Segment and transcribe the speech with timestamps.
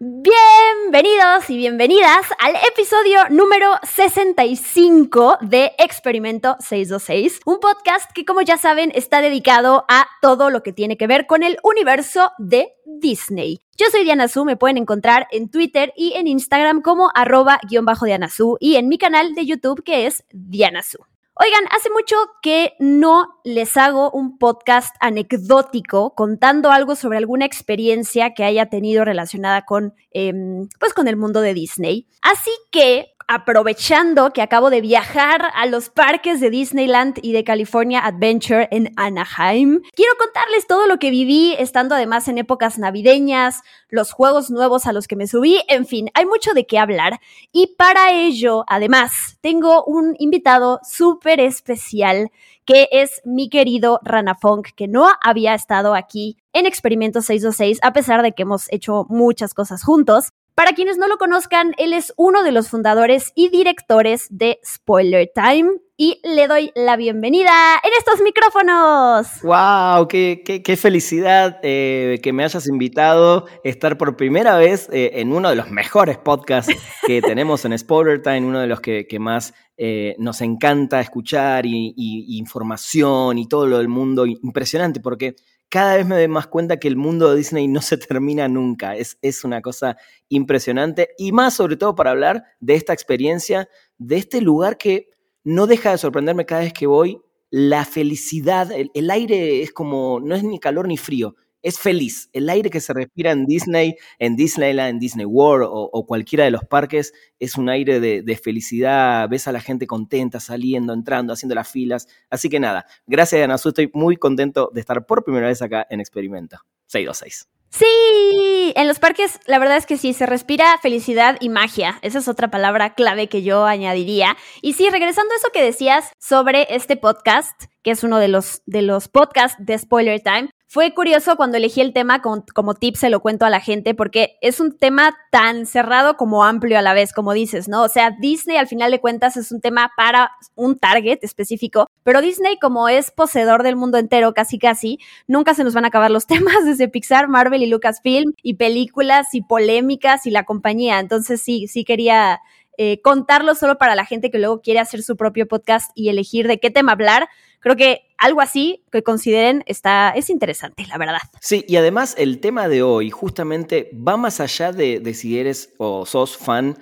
[0.00, 8.58] Bienvenidos y bienvenidas al episodio número 65 de Experimento 626, un podcast que como ya
[8.58, 13.58] saben está dedicado a todo lo que tiene que ver con el universo de Disney.
[13.76, 17.84] Yo soy Diana Su, me pueden encontrar en Twitter y en Instagram como arroba guion
[17.84, 21.07] bajo Diana Su y en mi canal de YouTube que es Diana Su.
[21.40, 28.34] Oigan, hace mucho que no les hago un podcast anecdótico contando algo sobre alguna experiencia
[28.34, 32.08] que haya tenido relacionada con, em, pues, con el mundo de Disney.
[32.22, 38.00] Así que aprovechando que acabo de viajar a los parques de Disneyland y de California
[38.00, 44.12] Adventure en Anaheim, quiero contarles todo lo que viví estando además en épocas navideñas, los
[44.12, 47.20] juegos nuevos a los que me subí, en fin, hay mucho de qué hablar
[47.52, 52.30] y para ello, además, tengo un invitado súper especial
[52.68, 57.94] que es mi querido Rana Funk, que no había estado aquí en Experimento 626, a
[57.94, 60.32] pesar de que hemos hecho muchas cosas juntos.
[60.58, 65.30] Para quienes no lo conozcan, él es uno de los fundadores y directores de Spoiler
[65.32, 69.40] Time y le doy la bienvenida en estos micrófonos.
[69.44, 70.08] ¡Wow!
[70.08, 75.32] ¡Qué, qué, felicidad eh, que me hayas invitado a estar por primera vez eh, en
[75.32, 76.74] uno de los mejores podcasts
[77.06, 81.94] que tenemos en Spoiler Time, uno de los que, más eh, nos encanta escuchar y,
[81.96, 84.26] y información y todo lo del mundo.
[84.26, 85.36] Impresionante porque
[85.68, 88.96] cada vez me doy más cuenta que el mundo de Disney no se termina nunca.
[88.96, 89.96] Es, es, una cosa
[90.28, 91.10] impresionante.
[91.18, 95.10] Y más sobre todo para hablar de esta experiencia, de este lugar que
[95.44, 97.20] no deja de sorprenderme cada vez que voy.
[97.50, 102.28] La felicidad, el aire es como, no es ni calor ni frío, es feliz.
[102.32, 106.50] El aire que se respira en Disney, en Disneyland, en Disney World o, cualquiera de
[106.50, 109.28] los parques es un aire de, felicidad.
[109.28, 112.08] Ves a la gente contenta saliendo, entrando, haciendo las filas.
[112.30, 116.00] Así que nada, gracias Ana estoy muy contento de estar por primera vez acá en
[116.00, 117.48] Experimento 626.
[117.70, 121.98] Sí, en los parques la verdad es que sí, se respira felicidad y magia.
[122.00, 124.36] Esa es otra palabra clave que yo añadiría.
[124.62, 128.62] Y sí, regresando a eso que decías sobre este podcast, que es uno de los,
[128.64, 133.08] de los podcasts de Spoiler Time, fue curioso cuando elegí el tema como tip, se
[133.08, 136.92] lo cuento a la gente, porque es un tema tan cerrado como amplio a la
[136.92, 137.82] vez, como dices, ¿no?
[137.82, 142.20] O sea, Disney al final de cuentas es un tema para un target específico, pero
[142.20, 146.10] Disney como es poseedor del mundo entero, casi casi, nunca se nos van a acabar
[146.10, 151.00] los temas desde Pixar, Marvel y Lucasfilm, y películas y polémicas y la compañía.
[151.00, 152.42] Entonces sí, sí quería
[152.78, 156.48] eh, contarlo solo para la gente que luego quiere hacer su propio podcast y elegir
[156.48, 157.28] de qué tema hablar
[157.60, 161.18] Creo que algo así que consideren está, es interesante, la verdad.
[161.40, 165.74] Sí, y además el tema de hoy justamente va más allá de, de si eres
[165.78, 166.76] o sos fan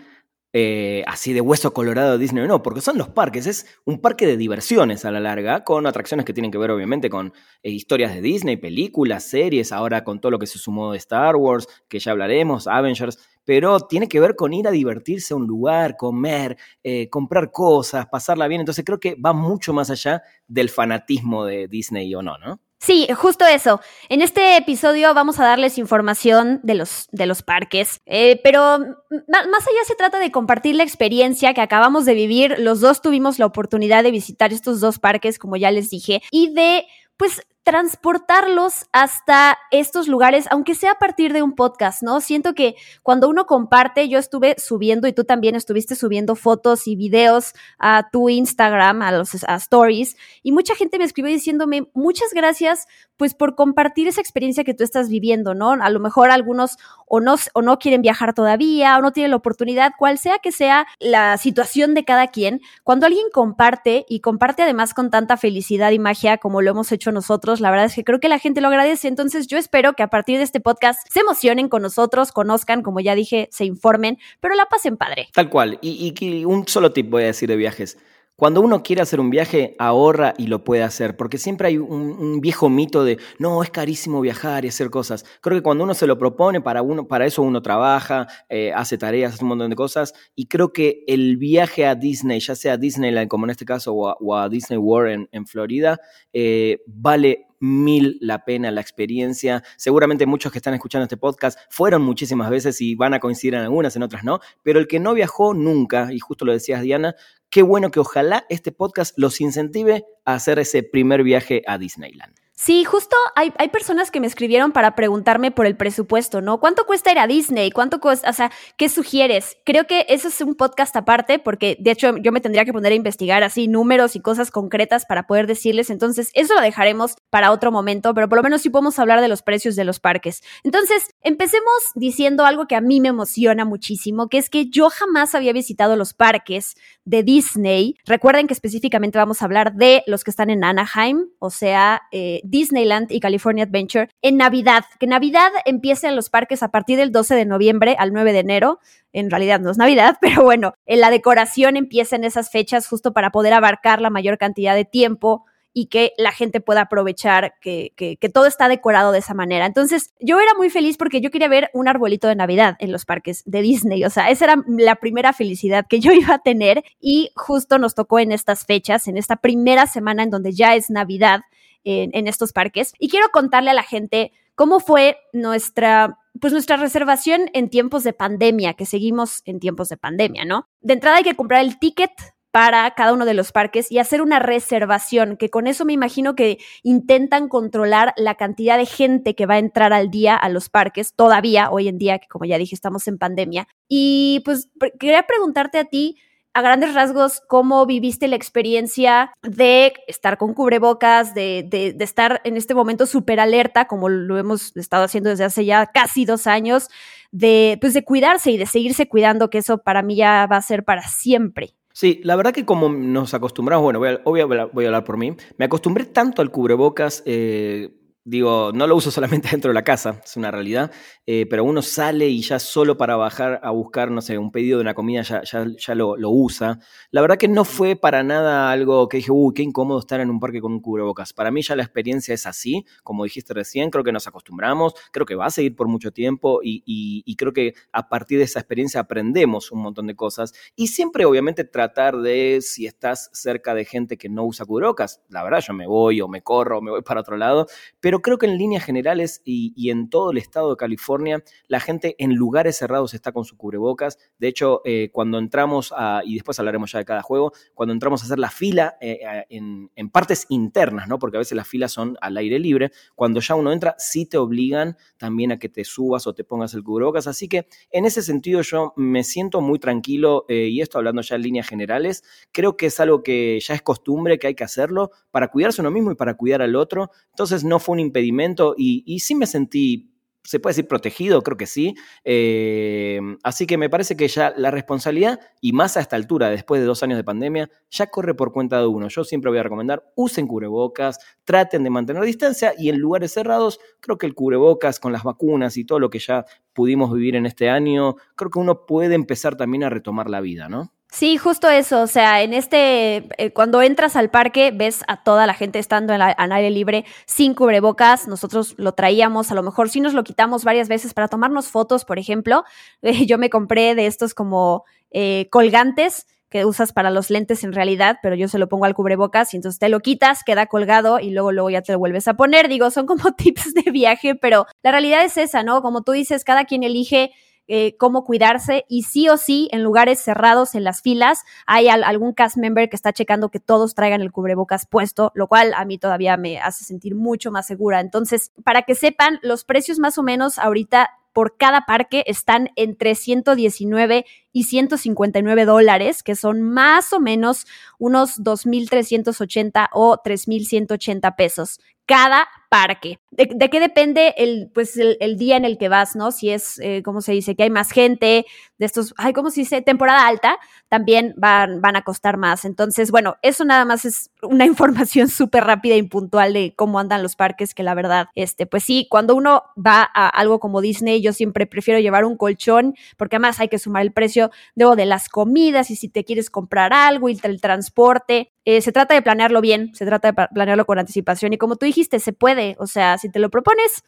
[0.58, 2.42] eh, así de hueso colorado de Disney.
[2.44, 5.86] O no, porque son los parques, es un parque de diversiones a la larga, con
[5.86, 10.18] atracciones que tienen que ver obviamente con eh, historias de Disney, películas, series, ahora con
[10.18, 14.18] todo lo que se sumó de Star Wars, que ya hablaremos, Avengers, pero tiene que
[14.18, 18.82] ver con ir a divertirse a un lugar, comer, eh, comprar cosas, pasarla bien, entonces
[18.82, 22.60] creo que va mucho más allá del fanatismo de Disney o no, ¿no?
[22.78, 23.80] Sí, justo eso.
[24.08, 29.66] En este episodio vamos a darles información de los, de los parques, eh, pero más
[29.66, 32.56] allá se trata de compartir la experiencia que acabamos de vivir.
[32.58, 36.52] Los dos tuvimos la oportunidad de visitar estos dos parques, como ya les dije, y
[36.52, 42.20] de, pues, transportarlos hasta estos lugares, aunque sea a partir de un podcast, ¿no?
[42.20, 46.94] Siento que cuando uno comparte, yo estuve subiendo y tú también estuviste subiendo fotos y
[46.94, 52.86] videos a tu Instagram, a los stories, y mucha gente me escribió diciéndome muchas gracias,
[53.16, 55.72] pues por compartir esa experiencia que tú estás viviendo, ¿no?
[55.72, 56.76] A lo mejor algunos
[57.08, 60.52] o no, o no quieren viajar todavía, o no tienen la oportunidad, cual sea que
[60.52, 65.90] sea la situación de cada quien, cuando alguien comparte y comparte además con tanta felicidad
[65.90, 68.60] y magia como lo hemos hecho nosotros, la verdad es que creo que la gente
[68.60, 69.08] lo agradece.
[69.08, 73.00] Entonces yo espero que a partir de este podcast se emocionen con nosotros, conozcan, como
[73.00, 75.28] ya dije, se informen, pero la pasen padre.
[75.32, 75.78] Tal cual.
[75.82, 77.98] Y, un solo tip voy a decir de viajes.
[78.36, 82.38] Cuando uno quiere hacer un viaje, ahorra y lo puede hacer, porque siempre hay un,
[82.42, 85.24] viejo mito de, no, es carísimo viajar y hacer cosas.
[85.40, 88.98] Creo que cuando uno se lo propone, para, uno, para eso uno trabaja, eh, hace
[88.98, 92.74] tareas, hace un montón de cosas, y creo que el viaje a Disney, ya sea
[92.74, 95.98] a Disneyland como en este caso o a, Disney World en, Florida,
[96.34, 99.62] eh, vale mil la pena la experiencia.
[99.76, 103.60] Seguramente muchos que están escuchando este podcast fueron muchísimas veces y van a coincidir en
[103.60, 107.14] algunas, en otras no, pero el que no viajó nunca, y justo lo decías Diana,
[107.50, 112.45] qué bueno que ojalá este podcast los incentive a hacer ese primer viaje a Disneyland.
[112.58, 116.58] Sí, justo hay, hay, personas que me escribieron para preguntarme por el presupuesto, ¿no?
[116.58, 117.70] ¿Cuánto cuesta ir a Disney?
[117.70, 118.30] ¿Cuánto cuesta?
[118.30, 119.58] O sea, ¿qué sugieres?
[119.66, 122.92] Creo que eso es un podcast aparte, porque de hecho yo me tendría que poner
[122.92, 125.90] a investigar así números y cosas concretas para poder decirles.
[125.90, 129.28] Entonces, eso lo dejaremos para otro momento, pero por lo menos sí podemos hablar de
[129.28, 130.42] los precios de los parques.
[130.64, 135.34] Entonces, empecemos diciendo algo que a mí me emociona muchísimo, que es que yo jamás
[135.34, 136.74] había visitado los parques
[137.04, 137.96] de Disney.
[138.06, 142.40] Recuerden que específicamente vamos a hablar de los que están en Anaheim, o sea, eh,
[142.50, 147.12] Disneyland y California Adventure en Navidad, que Navidad empieza en los parques a partir del
[147.12, 148.80] 12 de noviembre al 9 de enero.
[149.12, 153.30] En realidad no es Navidad, pero bueno, la decoración empieza en esas fechas justo para
[153.30, 155.44] poder abarcar la mayor cantidad de tiempo
[155.78, 159.66] y que la gente pueda aprovechar que, que, todo está decorado de esa manera.
[159.66, 163.04] Entonces, yo era muy feliz porque yo quería ver un arbolito de Navidad en los
[163.04, 164.02] parques de Disney.
[164.02, 167.94] O sea, esa era la primera felicidad que yo iba a tener y justo nos
[167.94, 171.42] tocó en estas fechas, en esta primera semana en donde ya es Navidad
[171.86, 172.92] en, estos parques.
[172.98, 178.12] Y quiero contarle a la gente cómo fue nuestra pues nuestra reservación en tiempos de
[178.12, 180.68] pandemia, que seguimos en tiempos de pandemia, ¿no?
[180.82, 182.10] De entrada hay que comprar el ticket
[182.50, 186.34] para cada uno de los parques y hacer una reservación, que con eso me imagino
[186.34, 190.68] que intentan controlar la cantidad de gente que va a entrar al día a los
[190.68, 193.68] parques, todavía hoy en día, que como ya dije, estamos en pandemia.
[193.88, 196.16] Y pues quería preguntarte a ti,
[196.56, 202.56] a grandes rasgos, cómo viviste la experiencia de estar con cubrebocas, de, de, estar en
[202.56, 206.88] este momento súper alerta, como lo hemos estado haciendo desde hace ya casi dos años,
[207.30, 210.62] de, pues de cuidarse y de seguirse cuidando, que eso para mí ya va a
[210.62, 211.74] ser para siempre.
[211.92, 215.18] Sí, la verdad que como nos acostumbramos, bueno, voy voy a, voy a hablar por
[215.18, 217.22] mí, me acostumbré tanto al cubrebocas.
[217.26, 217.90] Eh,
[218.26, 220.90] digo, no lo uso solamente dentro de la casa, es una realidad,
[221.24, 224.78] eh, pero uno sale y ya solo para bajar a buscar, no sé, un pedido
[224.78, 226.78] de una comida ya, ya, lo, lo, usa.
[227.10, 230.28] La verdad que no fue para nada algo que dije, uy, qué incómodo estar en
[230.28, 231.32] un parque con un cubrebocas.
[231.32, 235.24] Para mí ya la experiencia es así, como dijiste recién, creo que nos acostumbramos, creo
[235.24, 238.44] que va a seguir por mucho tiempo y, y, y creo que a partir de
[238.44, 243.74] esa experiencia aprendemos un montón de cosas y siempre obviamente tratar de, si estás cerca
[243.74, 246.82] de gente que no usa cubrebocas, la verdad yo me voy o me corro o
[246.82, 247.66] me voy para otro lado,
[248.00, 251.80] pero pero creo que en líneas generales y, en todo el estado de California, la
[251.80, 254.16] gente en lugares cerrados está con su cubrebocas.
[254.38, 258.22] De hecho, eh, cuando entramos a, y después hablaremos ya de cada juego, cuando entramos
[258.22, 259.18] a hacer la fila eh,
[259.50, 261.18] en, partes internas, ¿no?
[261.18, 264.38] Porque a veces las filas son al aire libre, cuando ya uno entra, sí te
[264.38, 267.26] obligan también a que te subas o te pongas el cubrebocas.
[267.26, 271.36] Así que en ese sentido yo me siento muy tranquilo, eh, y esto hablando ya
[271.36, 275.10] en líneas generales, creo que es algo que ya es costumbre, que hay que hacerlo
[275.30, 277.10] para cuidarse uno mismo y para cuidar al otro.
[277.28, 281.66] Entonces no fue un impedimento y, sí me sentí se puede decir protegido, creo que
[281.66, 281.96] sí.
[282.22, 286.80] Eh, así que me parece que ya la responsabilidad, y más a esta altura, después
[286.80, 289.08] de dos años de pandemia, ya corre por cuenta de uno.
[289.08, 293.80] Yo siempre voy a recomendar, usen cubrebocas, traten de mantener distancia y en lugares cerrados,
[293.98, 297.46] creo que el cubrebocas con las vacunas y todo lo que ya pudimos vivir en
[297.46, 300.92] este año, creo que uno puede empezar también a retomar la vida, ¿no?
[301.10, 302.02] Sí, justo eso.
[302.02, 306.12] O sea, en este, eh, cuando entras al parque, ves a toda la gente estando
[306.12, 308.28] en, aire libre sin cubrebocas.
[308.28, 312.04] Nosotros lo traíamos, a lo mejor sí nos lo quitamos varias veces para tomarnos fotos,
[312.04, 312.64] por ejemplo.
[313.26, 318.18] yo me compré de estos como eh, colgantes que usas para los lentes en realidad,
[318.22, 321.30] pero yo se lo pongo al cubrebocas y entonces te lo quitas, queda colgado y
[321.30, 322.68] luego luego ya te lo vuelves a poner.
[322.68, 325.82] Digo, son como tips de viaje, pero la realidad es esa, ¿no?
[325.82, 327.32] Como tú dices, cada quien elige
[327.68, 332.32] eh, cómo cuidarse y sí o sí en lugares cerrados en las filas hay algún
[332.32, 335.98] cast member que está checando que todos traigan el cubrebocas puesto, lo cual a mí
[335.98, 338.00] todavía me hace sentir mucho más segura.
[338.00, 343.14] Entonces, para que sepan, los precios más o menos ahorita por cada parque están entre
[343.14, 347.66] 119 y 159 dólares, que son más o menos
[347.98, 353.18] unos 2.380 o 3.180 pesos cada parque.
[353.36, 356.32] ¿De, qué depende el, pues el, día en el que vas, no?
[356.32, 357.54] Si es, eh, ¿cómo se dice?
[357.54, 358.46] Que hay más gente,
[358.78, 359.82] de estos, ay, ¿cómo se dice?
[359.82, 362.64] Temporada alta, también van, van a costar más.
[362.64, 367.22] Entonces, bueno, eso nada más es una información súper rápida y puntual de cómo andan
[367.22, 371.20] los parques, que la verdad, este, pues sí, cuando uno va a algo como Disney,
[371.22, 375.06] yo siempre prefiero llevar un colchón, porque además hay que sumar el precio de, de
[375.06, 378.52] las comidas y si te quieres comprar algo y el transporte.
[378.68, 381.86] Eh, se trata de planearlo bien, se trata de planearlo con anticipación y como tú
[381.86, 384.02] dijiste, se puede, o sea, si te lo propones,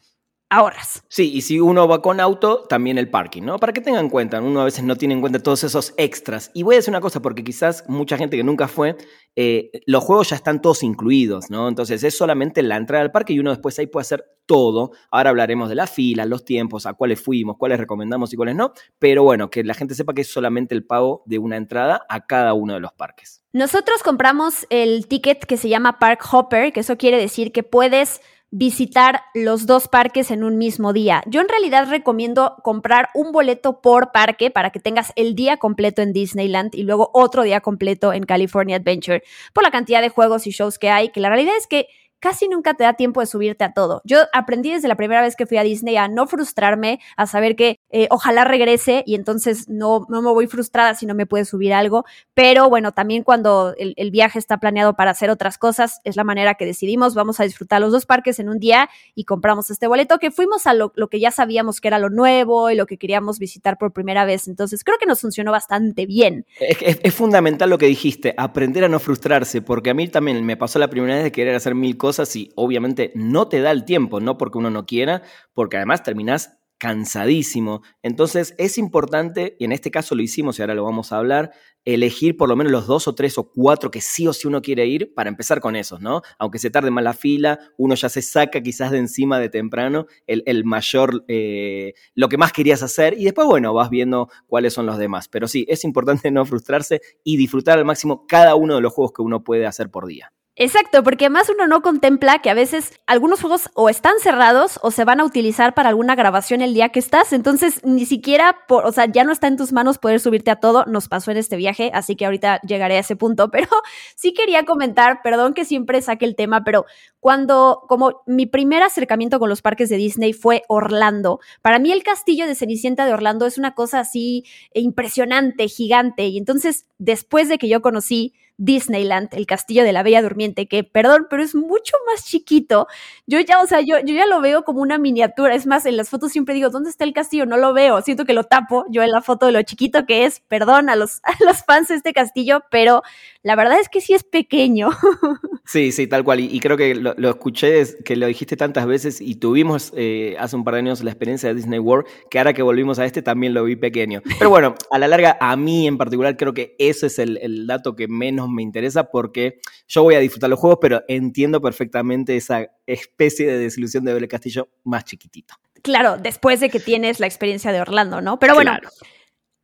[0.49, 1.03] ahorras.
[1.07, 3.59] Sí, y si uno va con auto, también el parking, ¿no?
[3.59, 6.49] Para que tengan en cuenta, uno a veces no tiene en cuenta todos esos extras.
[6.53, 8.97] Y voy a decir una cosa, porque quizás mucha gente que nunca fue,
[9.35, 11.67] eh, los juegos ya están todos incluidos, ¿no?
[11.67, 14.91] Entonces es solamente la entrada al parque y uno después ahí puede hacer todo.
[15.11, 18.73] Ahora hablaremos de las filas, los tiempos, a cuáles fuimos, cuáles recomendamos y cuáles no.
[18.97, 22.25] Pero bueno, que la gente sepa que es solamente el pago de una entrada a
[22.25, 23.43] cada uno de los parques.
[23.53, 28.21] Nosotros compramos el ticket que se llama Park Hopper, que eso quiere decir que puedes
[28.51, 31.21] visitar los dos parques en un mismo día.
[31.27, 36.01] Yo en realidad recomiendo comprar un boleto por parque para que tengas el día completo
[36.01, 40.47] en Disneyland y luego otro día completo en California Adventure por la cantidad de juegos
[40.47, 41.87] y shows que hay, que la realidad es que
[42.19, 44.01] casi nunca te da tiempo de subirte a todo.
[44.03, 47.55] Yo aprendí desde la primera vez que fui a Disney a no frustrarme, a saber
[47.55, 51.45] que eh, ojalá regrese y entonces no, no me voy frustrada si no me puede
[51.45, 52.05] subir algo.
[52.33, 56.55] Pero bueno, también cuando el, viaje está planeado para hacer otras cosas, es la manera
[56.55, 60.17] que decidimos, vamos a disfrutar los dos parques en un día y compramos este boleto
[60.17, 63.37] que fuimos a lo, que ya sabíamos que era lo nuevo y lo que queríamos
[63.37, 64.47] visitar por primera vez.
[64.47, 66.45] Entonces creo que nos funcionó bastante bien.
[66.59, 70.43] Es, es, es fundamental lo que dijiste, aprender a no frustrarse, porque a mí también
[70.43, 73.61] me pasó la primera vez de querer hacer mil cosas cosas y obviamente no te
[73.61, 75.21] da el tiempo, no porque uno no quiera,
[75.53, 77.83] porque además terminás cansadísimo.
[78.01, 81.51] Entonces es importante, y en este caso lo hicimos y ahora lo vamos a hablar,
[81.85, 84.61] elegir por lo menos los dos o tres o cuatro que sí o sí uno
[84.61, 86.21] quiere ir para empezar con esos, ¿no?
[86.39, 90.07] Aunque se tarde más la fila, uno ya se saca quizás de encima de temprano
[90.25, 94.73] el, el mayor, eh, lo que más querías hacer y después, bueno, vas viendo cuáles
[94.73, 95.27] son los demás.
[95.27, 99.11] Pero sí, es importante no frustrarse y disfrutar al máximo cada uno de los juegos
[99.13, 100.31] que uno puede hacer por día.
[100.61, 104.91] Exacto, porque además uno no contempla que a veces algunos juegos o están cerrados o
[104.91, 108.85] se van a utilizar para alguna grabación el día que estás, entonces ni siquiera, por,
[108.85, 111.37] o sea, ya no está en tus manos poder subirte a todo, nos pasó en
[111.37, 113.69] este viaje, así que ahorita llegaré a ese punto, pero
[114.17, 116.85] sí quería comentar, perdón que siempre saque el tema, pero
[117.21, 122.03] cuando, como mi primer acercamiento con los parques de Disney fue Orlando, para mí el
[122.03, 127.57] castillo de Cenicienta de Orlando es una cosa así impresionante, gigante, y entonces después de
[127.57, 131.93] que yo conocí Disneyland, el castillo de la Bella Durmiente, que, perdón, pero es mucho
[132.05, 132.87] más chiquito.
[133.25, 135.55] Yo ya, o sea, yo, yo ya lo veo como una miniatura.
[135.55, 137.45] Es más, en las fotos siempre digo, ¿dónde está el castillo?
[137.45, 138.01] No lo veo.
[138.01, 140.41] Siento que lo tapo yo en la foto de lo chiquito que es.
[140.41, 143.01] Perdón a los, a los fans de este castillo, pero
[143.41, 144.89] la verdad es que sí es pequeño.
[145.69, 146.39] Sí, sí, tal cual.
[146.39, 150.55] Y, creo que lo, lo, escuché, que lo dijiste tantas veces y tuvimos eh, hace
[150.55, 153.21] un par de años la experiencia de Disney World, que ahora que volvimos a este
[153.21, 154.23] también lo vi pequeño.
[154.39, 157.67] Pero bueno, a la larga, a mí en particular, creo que ese es el, el
[157.67, 162.35] dato que menos me interesa porque yo voy a disfrutar los juegos, pero entiendo perfectamente
[162.35, 165.55] esa especie de desilusión de ver el castillo más chiquitito.
[165.81, 168.39] Claro, después de que tienes la experiencia de Orlando, ¿no?
[168.39, 168.89] Pero bueno, claro.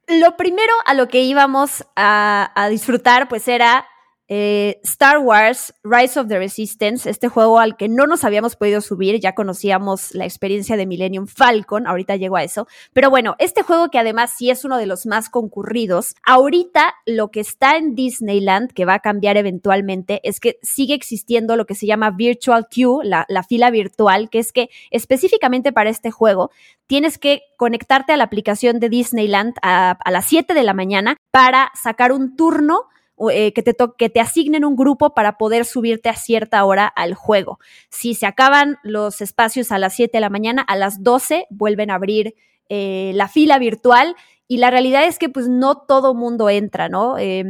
[0.08, 3.86] lo primero a lo que íbamos a, a disfrutar, pues era
[4.28, 8.82] eh, Star Wars Rise of the Resistance, este juego al que no nos habíamos podido
[8.82, 13.62] subir, ya conocíamos la experiencia de Millennium Falcon, ahorita llego a eso, pero bueno, este
[13.62, 17.94] juego que además sí es uno de los más concurridos, ahorita lo que está en
[17.94, 22.68] Disneyland, que va a cambiar eventualmente, es que sigue existiendo lo que se llama Virtual
[22.70, 26.50] Queue, la, la fila virtual, que es que específicamente para este juego
[26.88, 31.18] tienes que conectarte a la aplicación de Disneyland a, a las 7 de la mañana
[31.32, 32.90] para sacar un turno
[33.32, 37.14] eh, que, te que te asignen un grupo para poder subirte a cierta hora al
[37.14, 37.60] juego.
[37.90, 41.92] Si se acaban los espacios a las 7 de la mañana, a las 12 vuelven
[41.92, 42.36] a abrir
[42.68, 44.16] eh, la fila virtual
[44.48, 47.18] y la realidad es que pues no todo mundo entra, ¿no?
[47.18, 47.44] Eh,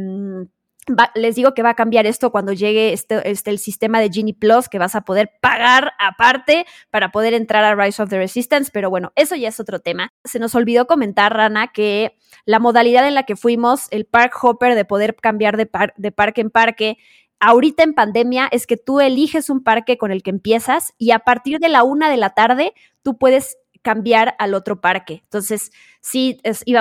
[1.14, 4.34] Les digo que va a cambiar esto cuando llegue este, este, el sistema de Genie
[4.34, 8.70] Plus, que vas a poder pagar aparte para poder entrar a Rise of the Resistance,
[8.72, 10.10] pero bueno, eso ya es otro tema.
[10.24, 14.76] Se nos olvidó comentar, Rana, que la modalidad en la que fuimos, el Park Hopper,
[14.76, 16.98] de poder cambiar de, par de parque en parque,
[17.40, 21.20] ahorita en pandemia es que tú eliges un parque con el que empiezas y a
[21.20, 25.20] partir de la una de la tarde tú puedes cambiar al otro parque.
[25.22, 26.40] Entonces, sí,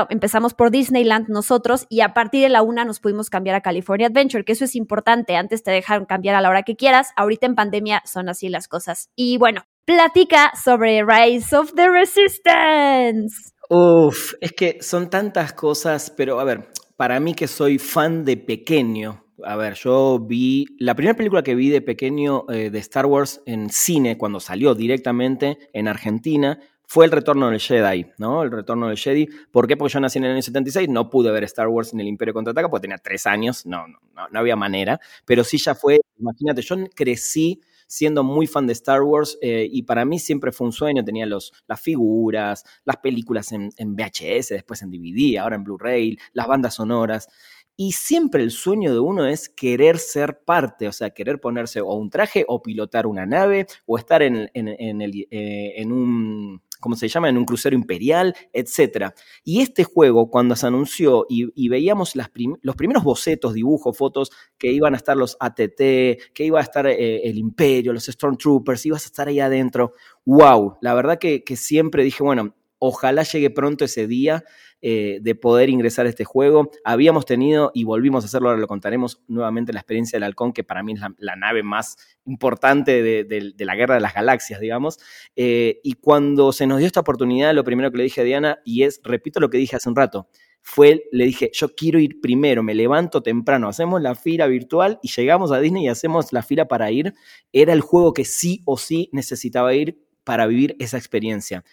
[0.09, 4.07] empezamos por Disneyland nosotros y a partir de la una nos pudimos cambiar a California
[4.07, 5.35] Adventure, que eso es importante.
[5.35, 7.09] Antes te dejaron cambiar a la hora que quieras.
[7.15, 9.11] Ahorita en pandemia son así las cosas.
[9.15, 13.51] Y bueno, platica sobre Rise of the Resistance.
[13.69, 18.37] Uf, es que son tantas cosas, pero a ver, para mí que soy fan de
[18.37, 23.05] pequeño, a ver, yo vi la primera película que vi de pequeño eh, de Star
[23.05, 28.43] Wars en cine cuando salió directamente en Argentina fue el retorno del Jedi, ¿no?
[28.43, 29.27] El retorno del Jedi.
[29.51, 29.77] ¿Por qué?
[29.77, 32.33] Porque yo nací en el año 76, no pude ver Star Wars en el Imperio
[32.33, 36.61] Contraataca porque tenía tres años, no, no, no, había manera, pero sí ya fue, imagínate,
[36.61, 40.73] yo crecí siendo muy fan de Star Wars eh, y para mí siempre fue un
[40.73, 45.63] sueño, tenía los, las figuras, las películas en, en VHS, después en DVD, ahora en
[45.63, 47.29] Blu-ray, las bandas sonoras.
[47.77, 51.93] Y siempre el sueño de uno es querer ser parte, o sea, querer ponerse o
[51.95, 56.95] un traje o pilotar una nave o estar en, en, el, eh, en un ¿cómo
[56.95, 57.29] se llama?
[57.29, 59.11] En un crucero imperial, etc.
[59.43, 62.29] Y este juego, cuando se anunció y, veíamos las
[62.61, 66.87] los primeros bocetos, dibujos, fotos, que iban a estar los ATT, que iba a estar
[66.87, 69.93] eh, el Imperio, los Stormtroopers, ibas a estar ahí adentro,
[70.25, 74.43] wow, la verdad que, que siempre dije, bueno, ojalá llegue pronto ese día
[74.81, 76.69] eh, de poder ingresar a este juego.
[76.83, 80.63] Habíamos tenido, y volvimos a hacerlo, ahora lo contaremos nuevamente, la experiencia del halcón, que
[80.63, 84.99] para mí es la, nave más importante de, la guerra de las galaxias, digamos.
[85.35, 88.59] Eh, y cuando se nos dio esta oportunidad, lo primero que le dije a Diana,
[88.63, 90.27] y es, repito lo que dije hace un rato,
[90.61, 95.09] fue, le dije, yo quiero ir primero, me levanto temprano, hacemos la fila virtual y
[95.09, 97.13] llegamos a Disney y hacemos la fila para ir.
[97.53, 101.63] Era el juego que sí o sí necesitaba ir para vivir esa experiencia.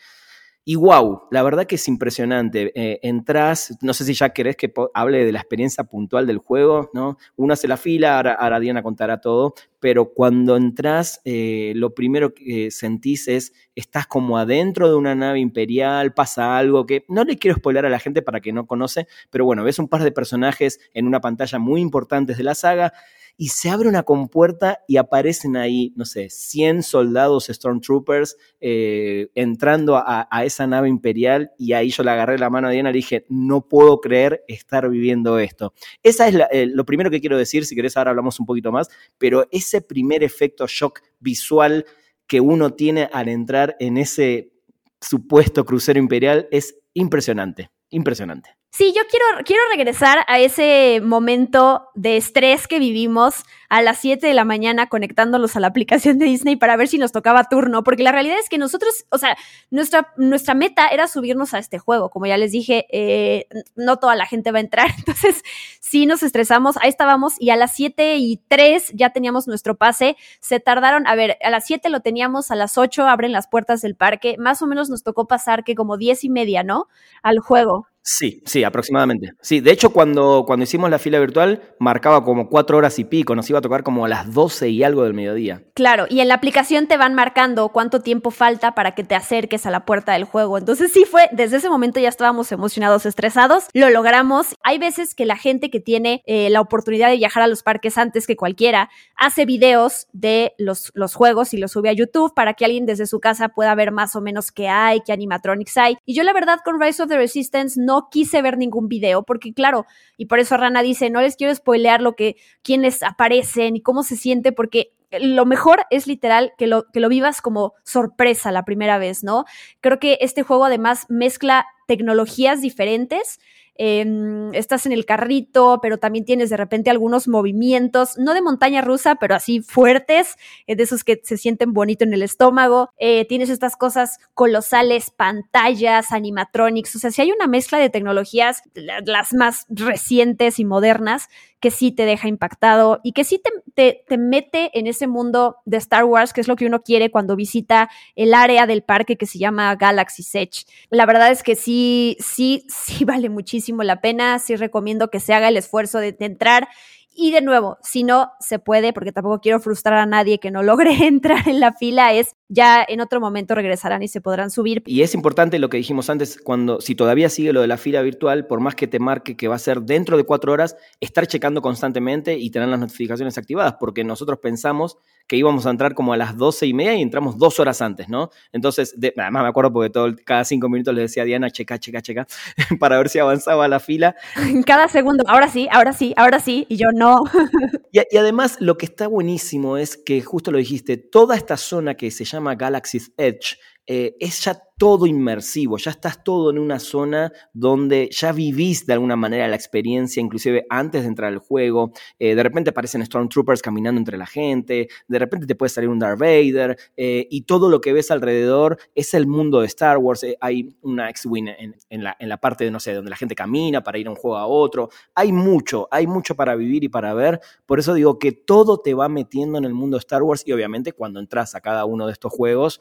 [0.64, 2.70] Y wow, la verdad que es impresionante.
[2.76, 6.88] Eh, entras, no sé si ya querés que hable de la experiencia puntual del juego,
[6.94, 7.18] ¿no?
[7.34, 12.70] Uno hace la fila, ahora, Diana contará todo, pero cuando entras, eh, lo primero que
[12.70, 17.56] sentís es, estás como adentro de una nave imperial, pasa algo que no le quiero
[17.56, 20.78] spoiler a la gente para que no conoce, pero bueno, ves un par de personajes
[20.94, 22.92] en una pantalla muy importantes de la saga
[23.36, 29.96] y se abre una compuerta y aparecen ahí, no sé, 100 soldados Stormtroopers eh, entrando
[29.96, 33.26] a, esa nave imperial y ahí yo le agarré la mano a Diana y dije,
[33.28, 35.74] no puedo creer estar viviendo esto.
[36.02, 38.88] Esa es eh, lo primero que quiero decir, si querés ahora hablamos un poquito más,
[39.18, 41.84] pero ese primer efecto shock visual
[42.26, 44.52] que uno tiene al entrar en ese
[45.00, 48.61] supuesto crucero imperial es impresionante, impresionante.
[48.74, 54.26] Sí, yo quiero, quiero regresar a ese momento de estrés que vivimos a las 7
[54.26, 57.84] de la mañana conectándolos a la aplicación de Disney para ver si nos tocaba turno,
[57.84, 59.36] porque la realidad es que nosotros, o sea,
[59.70, 62.08] nuestra, nuestra meta era subirnos a este juego.
[62.08, 65.42] Como ya les dije, eh, no toda la gente va a entrar, entonces
[65.80, 70.16] sí nos estresamos, ahí estábamos y a las 7 y 3 ya teníamos nuestro pase.
[70.40, 73.82] Se tardaron, a ver, a las 7 lo teníamos, a las 8 abren las puertas
[73.82, 76.88] del parque, más o menos nos tocó pasar que como 10 y media, ¿no?
[77.22, 77.91] Al juego.
[78.04, 79.32] Sí, sí, aproximadamente.
[79.40, 83.36] Sí, de hecho, cuando, cuando hicimos la fila virtual, marcaba como cuatro horas y pico,
[83.36, 85.62] nos iba a tocar como a las doce y algo del mediodía.
[85.74, 89.66] Claro, y en la aplicación te van marcando cuánto tiempo falta para que te acerques
[89.66, 90.58] a la puerta del juego.
[90.58, 94.56] Entonces, sí fue, desde ese momento ya estábamos emocionados, estresados, lo logramos.
[94.64, 97.98] Hay veces que la gente que tiene eh, la oportunidad de viajar a los parques
[97.98, 102.54] antes que cualquiera hace videos de los, los juegos y los sube a YouTube para
[102.54, 105.96] que alguien desde su casa pueda ver más o menos qué hay, qué animatronics hay.
[106.04, 109.22] Y yo, la verdad, con Rise of the Resistance no no quise ver ningún video,
[109.22, 109.84] porque claro,
[110.16, 114.02] y por eso Rana dice, no les quiero spoilear lo que, quiénes aparecen y cómo
[114.02, 118.64] se siente, porque lo mejor es literal que lo, que lo vivas como sorpresa la
[118.64, 119.44] primera vez, ¿no?
[119.82, 123.38] Creo que este juego además mezcla tecnologías diferentes
[123.74, 128.82] Em, estás en el carrito, pero también tienes de repente algunos movimientos, no de montaña
[128.82, 132.90] rusa, pero así fuertes, eh, de esos que se sienten bonito en el estómago.
[132.98, 138.62] Eh, tienes estas cosas colosales, pantallas, animatronics, o sea, si hay una mezcla de tecnologías,
[138.74, 141.28] las más recientes y modernas,
[141.62, 143.40] que sí te deja impactado y que sí
[143.72, 147.12] te, te, mete en ese mundo de Star Wars, que es lo que uno quiere
[147.12, 150.66] cuando visita el área del parque que se llama Galaxy Edge.
[150.90, 155.34] La verdad es que sí, sí, sí vale muchísimo la pena, sí recomiendo que se
[155.34, 156.68] haga el esfuerzo de, de entrar
[157.14, 160.64] y de nuevo, si no se puede, porque tampoco quiero frustrar a nadie que no
[160.64, 164.82] logre entrar en la fila, es ya en otro momento regresarán y se podrán subir.
[164.84, 168.02] Y es importante lo que dijimos antes, cuando si todavía sigue lo de la fila
[168.02, 171.26] virtual, por más que te marque que va a ser dentro de cuatro horas, estar
[171.26, 176.12] checando constantemente y tener las notificaciones activadas, porque nosotros pensamos que íbamos a entrar como
[176.12, 178.28] a las doce y media y entramos dos horas antes, ¿no?
[178.52, 182.02] Entonces, además me acuerdo porque todo, cada cinco minutos le decía a Diana, checa, checa,
[182.02, 182.26] checa,
[182.78, 184.14] para ver si avanzaba la fila.
[184.66, 187.22] Cada segundo, ahora sí, ahora sí, ahora sí, y yo no.
[187.92, 192.10] y además lo que está buenísimo es que, justo lo dijiste, toda esta zona que
[192.10, 197.32] se llama Galaxy's Edge eh, es ya todo inmersivo, ya estás todo en una zona
[197.52, 201.92] donde ya vivís de alguna manera la experiencia, inclusive antes de entrar al juego.
[202.18, 206.00] Eh, de repente aparecen Stormtroopers caminando entre la gente, de repente te puede salir un
[206.00, 210.26] Darth Vader, eh, y todo lo que ves alrededor es el mundo de Star Wars.
[210.40, 211.48] hay una X-Wing
[211.88, 214.10] en, la, en la parte de, no sé, donde la gente camina para ir a
[214.10, 214.88] un juego a otro.
[215.14, 217.40] Hay mucho, hay mucho para vivir y para ver.
[217.66, 220.50] Por eso digo que todo te va metiendo en el mundo de Star Wars y
[220.50, 222.80] obviamente cuando entras a cada uno de estos juegos,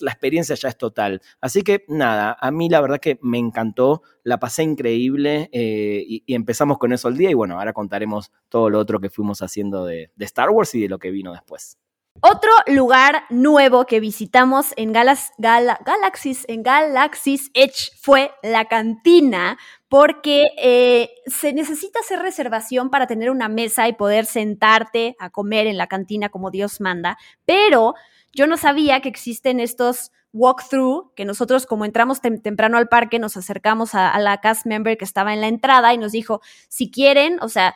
[0.00, 1.20] la experiencia ya es total.
[1.40, 6.34] Así que nada, a mí la verdad que me encantó, la pasé increíble eh, y,
[6.34, 9.84] empezamos con eso el día y bueno, ahora contaremos todo lo otro que fuimos haciendo
[9.84, 11.78] de, Star Wars y de lo que vino después.
[12.20, 21.10] Otro lugar nuevo que visitamos en Galaxis, en Galaxis Edge fue la cantina, porque eh,
[21.26, 25.88] se necesita hacer reservación para tener una mesa y poder sentarte a comer en la
[25.88, 27.94] cantina como Dios manda, pero
[28.34, 33.36] yo no sabía que existen estos walkthrough, que nosotros como entramos temprano al parque, nos
[33.36, 36.90] acercamos a, a la cast member que estaba en la entrada y nos dijo, si
[36.90, 37.74] quieren, o sea,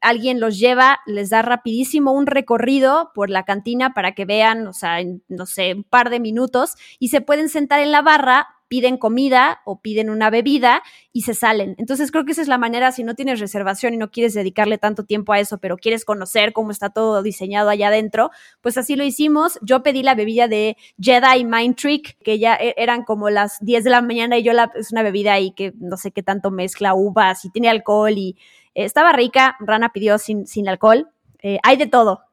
[0.00, 4.72] alguien los lleva, les da rapidísimo un recorrido por la cantina para que vean, o
[4.72, 8.48] sea, en, no sé, un par de minutos y se pueden sentar en la barra,
[8.68, 11.74] piden comida o piden una bebida y se salen.
[11.78, 14.78] Entonces creo que esa es la manera, si no tienes reservación y no quieres dedicarle
[14.78, 18.96] tanto tiempo a eso, pero quieres conocer cómo está todo diseñado allá adentro, pues así
[18.96, 19.58] lo hicimos.
[19.62, 23.84] Yo pedí la bebida de Jedi Mind Trick, que ya e, eran como las 10
[23.84, 26.50] de la mañana y yo la, es una bebida ahí que no sé qué tanto
[26.50, 28.36] mezcla uvas y tiene alcohol y
[28.74, 31.08] estaba rica, Rana pidió sin, sin alcohol.
[31.42, 32.25] Eh, hay de todo.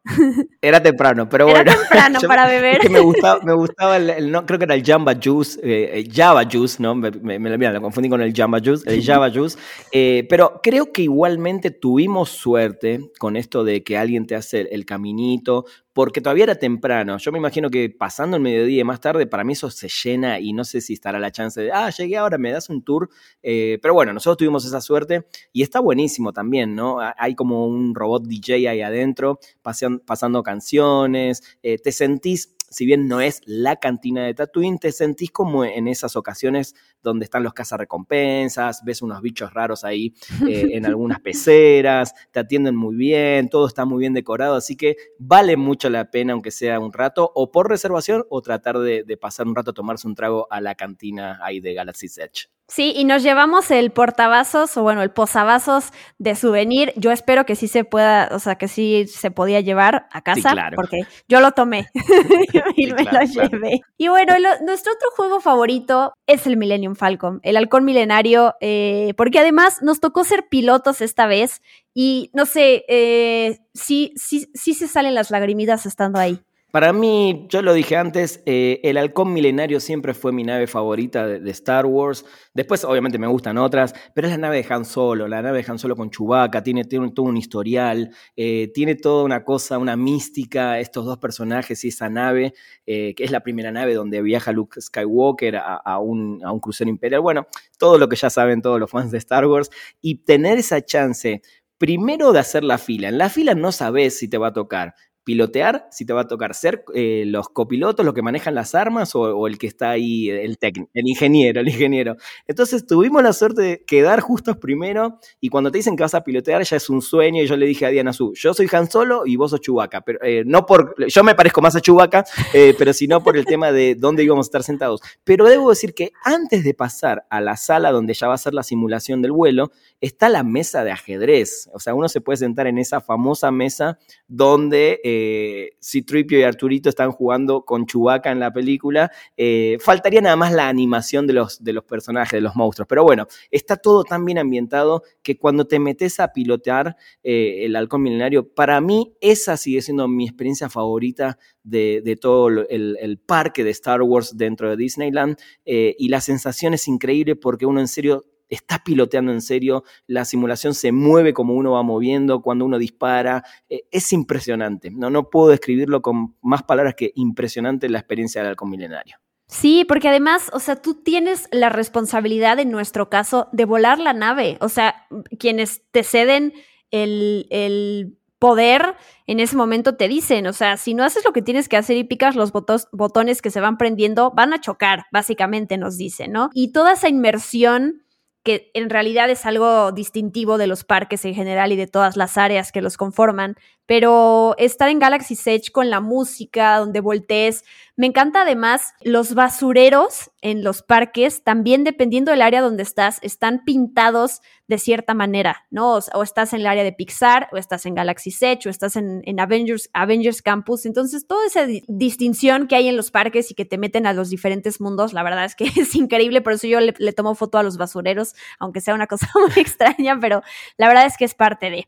[0.61, 1.79] Era temprano, pero Era bueno.
[1.79, 2.75] temprano para beber.
[2.75, 5.99] Es que me gustaba, me gustaba el, no, creo que era el Jamba Juice, eh,
[5.99, 6.93] eh, Java Juice, ¿no?
[6.95, 9.57] Me, me, me, mira, lo confundí con el Jamba Juice, el Java Juice.
[9.95, 14.69] Eh, pero creo que igualmente tuvimos suerte con esto de que alguien te hace el,
[14.71, 17.17] el, caminito, porque todavía era temprano.
[17.19, 20.39] Yo me imagino que pasando el mediodía y más tarde, para mí eso se llena
[20.39, 23.09] y no sé si estará la chance de, ah, llegué ahora, me das un tour.
[23.43, 26.97] Eh, pero bueno, nosotros tuvimos esa suerte y está buenísimo también, ¿no?
[27.17, 33.07] Hay como un robot DJ ahí adentro, paseando pasando canciones, eh, te sentís, si bien
[33.07, 37.53] no es la cantina de Tatooine, te sentís como en esas ocasiones donde están los
[37.53, 40.13] cazarrecompensas, ves unos bichos raros ahí
[40.47, 44.95] eh, en algunas peceras, te atienden muy bien, todo está muy bien decorado, así que
[45.19, 49.17] vale mucho la pena, aunque sea un rato, o por reservación, o tratar de, de
[49.17, 52.47] pasar un rato a tomarse un trago a la cantina ahí de Galaxy's Edge.
[52.73, 56.91] Sí, y nos llevamos el portavasos o bueno, el posavasos de souvenir.
[56.95, 60.49] Yo espero que sí se pueda, o sea, que sí se podía llevar a casa,
[60.49, 60.75] sí, claro.
[60.75, 61.85] porque yo lo tomé
[62.75, 63.59] y sí, me claro, lo llevé.
[63.59, 63.93] Claro.
[63.95, 69.13] Y bueno, lo, nuestro otro juego favorito es el Millennium Falcon, el halcón milenario, eh,
[69.17, 71.61] porque además nos tocó ser pilotos esta vez
[71.93, 76.41] y no sé, eh, sí, sí, sí se salen las lagrimitas estando ahí.
[76.73, 81.27] Para mí, yo lo dije antes, eh, el halcón milenario siempre fue mi nave favorita
[81.27, 82.25] de, Star Wars.
[82.55, 85.71] Después, obviamente, me gustan otras, pero es la nave de Han Solo, la nave de
[85.71, 89.95] Han Solo con Chewbacca, tiene, tiene todo un historial, eh, tiene toda una cosa, una
[89.95, 92.55] mística, estos dos personajes y esa nave,
[92.87, 96.59] eh, que es la primera nave donde viaja Luke Skywalker a, a, un, a un
[96.59, 97.21] crucero imperial.
[97.21, 97.45] Bueno,
[97.77, 99.69] todo lo que ya saben todos los fans de Star Wars.
[100.01, 101.43] Y tener esa chance
[101.77, 103.09] primero de hacer la fila.
[103.09, 106.27] En la fila no sabes si te va a tocar pilotear, si te va a
[106.27, 110.29] tocar ser eh, los copilotos, los que manejan las armas o, el que está ahí,
[110.29, 112.17] el técnico, el ingeniero, el ingeniero.
[112.47, 116.23] Entonces tuvimos la suerte de quedar justos primero y cuando te dicen que vas a
[116.23, 118.89] pilotear ya es un sueño y yo le dije a Diana Su, yo soy Han
[118.89, 122.25] Solo y vos sos Chewbacca, pero eh, no por, yo me parezco más a Chewbacca,
[122.53, 125.01] eh, pero sino por el tema de dónde íbamos a estar sentados.
[125.23, 128.53] Pero debo decir que antes de pasar a la sala donde ya va a ser
[128.53, 131.69] la simulación del vuelo, está la mesa de ajedrez.
[131.73, 136.89] O sea, uno se puede sentar en esa famosa mesa donde eh, Citripio y Arturito
[136.89, 139.11] están jugando con Chewbacca en la película.
[139.37, 142.87] Eh, faltaría nada más la animación de los, de los personajes, de los monstruos.
[142.87, 147.75] Pero bueno, está todo tan bien ambientado que cuando te metes a pilotear eh, el
[147.75, 153.63] halcón milenario, para mí esa sigue siendo mi experiencia favorita de, todo el, el, parque
[153.63, 155.37] de Star Wars dentro de Disneyland.
[155.65, 160.25] Eh, y la sensación es increíble porque uno en serio está piloteando en serio, la
[160.25, 165.29] simulación se mueve como uno va moviendo, cuando uno dispara, eh, es impresionante, no, no
[165.29, 169.17] puedo describirlo con más palabras que impresionante la experiencia del halcón milenario.
[169.47, 174.13] Sí, porque además, o sea, tú tienes la responsabilidad en nuestro caso de volar la
[174.13, 176.53] nave, o sea, quienes te ceden
[176.91, 181.41] el, el poder en ese momento te dicen, o sea, si no haces lo que
[181.41, 185.05] tienes que hacer y picas los botos, botones que se van prendiendo, van a chocar,
[185.13, 186.49] básicamente nos dicen, ¿no?
[186.53, 188.02] Y toda esa inmersión
[188.43, 192.37] que en realidad es algo distintivo de los parques en general y de todas las
[192.37, 197.63] áreas que los conforman, pero estar en Galaxy Edge con la música, donde voltees,
[197.95, 203.63] me encanta además los basureros en los parques, también dependiendo del área donde estás, están
[203.65, 205.95] pintados de cierta manera, ¿no?
[205.95, 208.95] O, o estás en el área de Pixar, o estás en Galaxy Edge, o estás
[208.95, 213.51] en, en Avengers, Avengers Campus, entonces toda esa di distinción que hay en los parques
[213.51, 216.53] y que te meten a los diferentes mundos, la verdad es que es increíble, por
[216.53, 220.41] eso yo le tomo foto a los basureros, aunque sea una cosa muy extraña, pero
[220.77, 221.87] la verdad es que es parte de...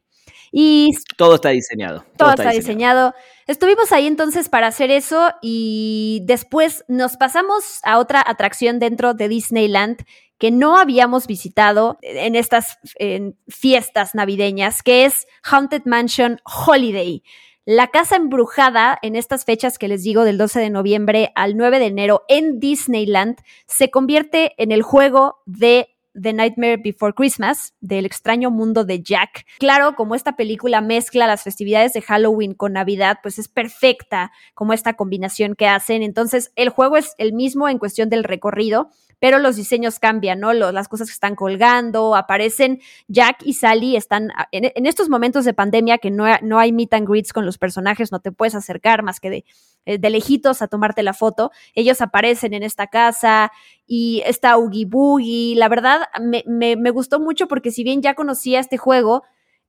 [0.52, 2.00] Y todo está diseñado.
[2.00, 3.12] Todo, todo está, está diseñado.
[3.12, 3.36] diseñado.
[3.48, 9.28] Estuvimos ahí entonces para hacer eso y después nos pasamos a otra atracción dentro de
[9.28, 10.04] Disneyland
[10.38, 17.24] que no habíamos visitado en estas en fiestas navideñas, que es Haunted Mansion Holiday.
[17.68, 21.80] La Casa Embrujada, en estas fechas que les digo, del 12 de noviembre al 9
[21.80, 28.06] de enero en Disneyland, se convierte en el juego de The Nightmare Before Christmas, del
[28.06, 29.46] extraño mundo de Jack.
[29.60, 34.74] Claro, como esta película mezcla las festividades de Halloween con Navidad, pues es perfecta como
[34.74, 36.04] esta combinación que hacen.
[36.04, 40.54] Entonces, el juego es el mismo en cuestión del recorrido, pero los diseños cambian, ¿no?
[40.54, 45.98] las cosas que están colgando, aparecen Jack y Sally, están en, estos momentos de pandemia
[45.98, 49.20] que no, no hay meet and greets con los personajes, no te puedes acercar más
[49.20, 49.46] que de
[49.86, 51.52] eh, de lejitos a tomarte la foto.
[51.76, 53.52] Ellos aparecen en esta casa
[53.86, 55.56] y está Oogie Boogie.
[55.56, 59.24] La verdad, me, me, gustó mucho porque si bien ya conocía este juego,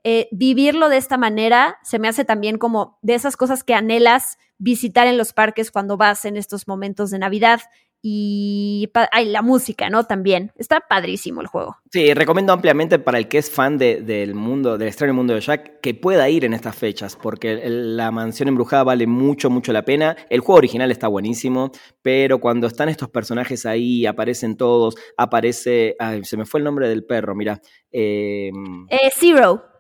[0.05, 4.39] eh, vivirlo de esta manera se me hace también como de esas cosas que anhelas
[4.57, 7.61] visitar en los parques cuando vas en estos momentos de Navidad
[8.03, 10.05] y ay, la música, ¿no?
[10.05, 10.53] También.
[10.57, 11.77] Está padrísimo el juego.
[11.91, 15.81] Sí, recomiendo ampliamente para el que es fan del mundo, del extraño mundo de Jack,
[15.81, 20.17] que pueda ir en estas fechas, porque la mansión embrujada vale mucho, mucho la pena.
[20.31, 25.97] El juego original está buenísimo, pero cuando están estos personajes ahí, aparecen todos, aparece.
[25.99, 27.61] Ay, se me fue el nombre del perro, mira.
[27.91, 28.51] Eh,
[28.91, 29.76] eh, Zero.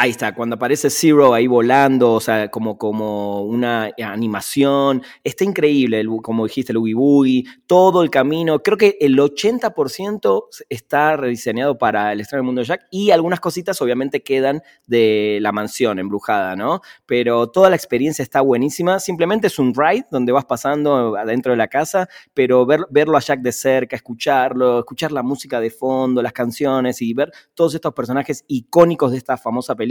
[0.00, 6.04] Ahí está, cuando aparece Zero ahí volando, o sea, como, como una animación, está increíble,
[6.22, 12.12] como dijiste, el Oogie Boogie, todo el camino, creo que el 80% está rediseñado para
[12.12, 16.80] el extraño mundo de Jack y algunas cositas obviamente quedan de la mansión embrujada, ¿no?
[17.04, 21.58] Pero toda la experiencia está buenísima, simplemente es un ride donde vas pasando adentro de
[21.58, 26.22] la casa, pero ver, verlo a Jack de cerca, escucharlo, escuchar la música de fondo,
[26.22, 29.87] las canciones y ver todos estos personajes icónicos de esta famosa película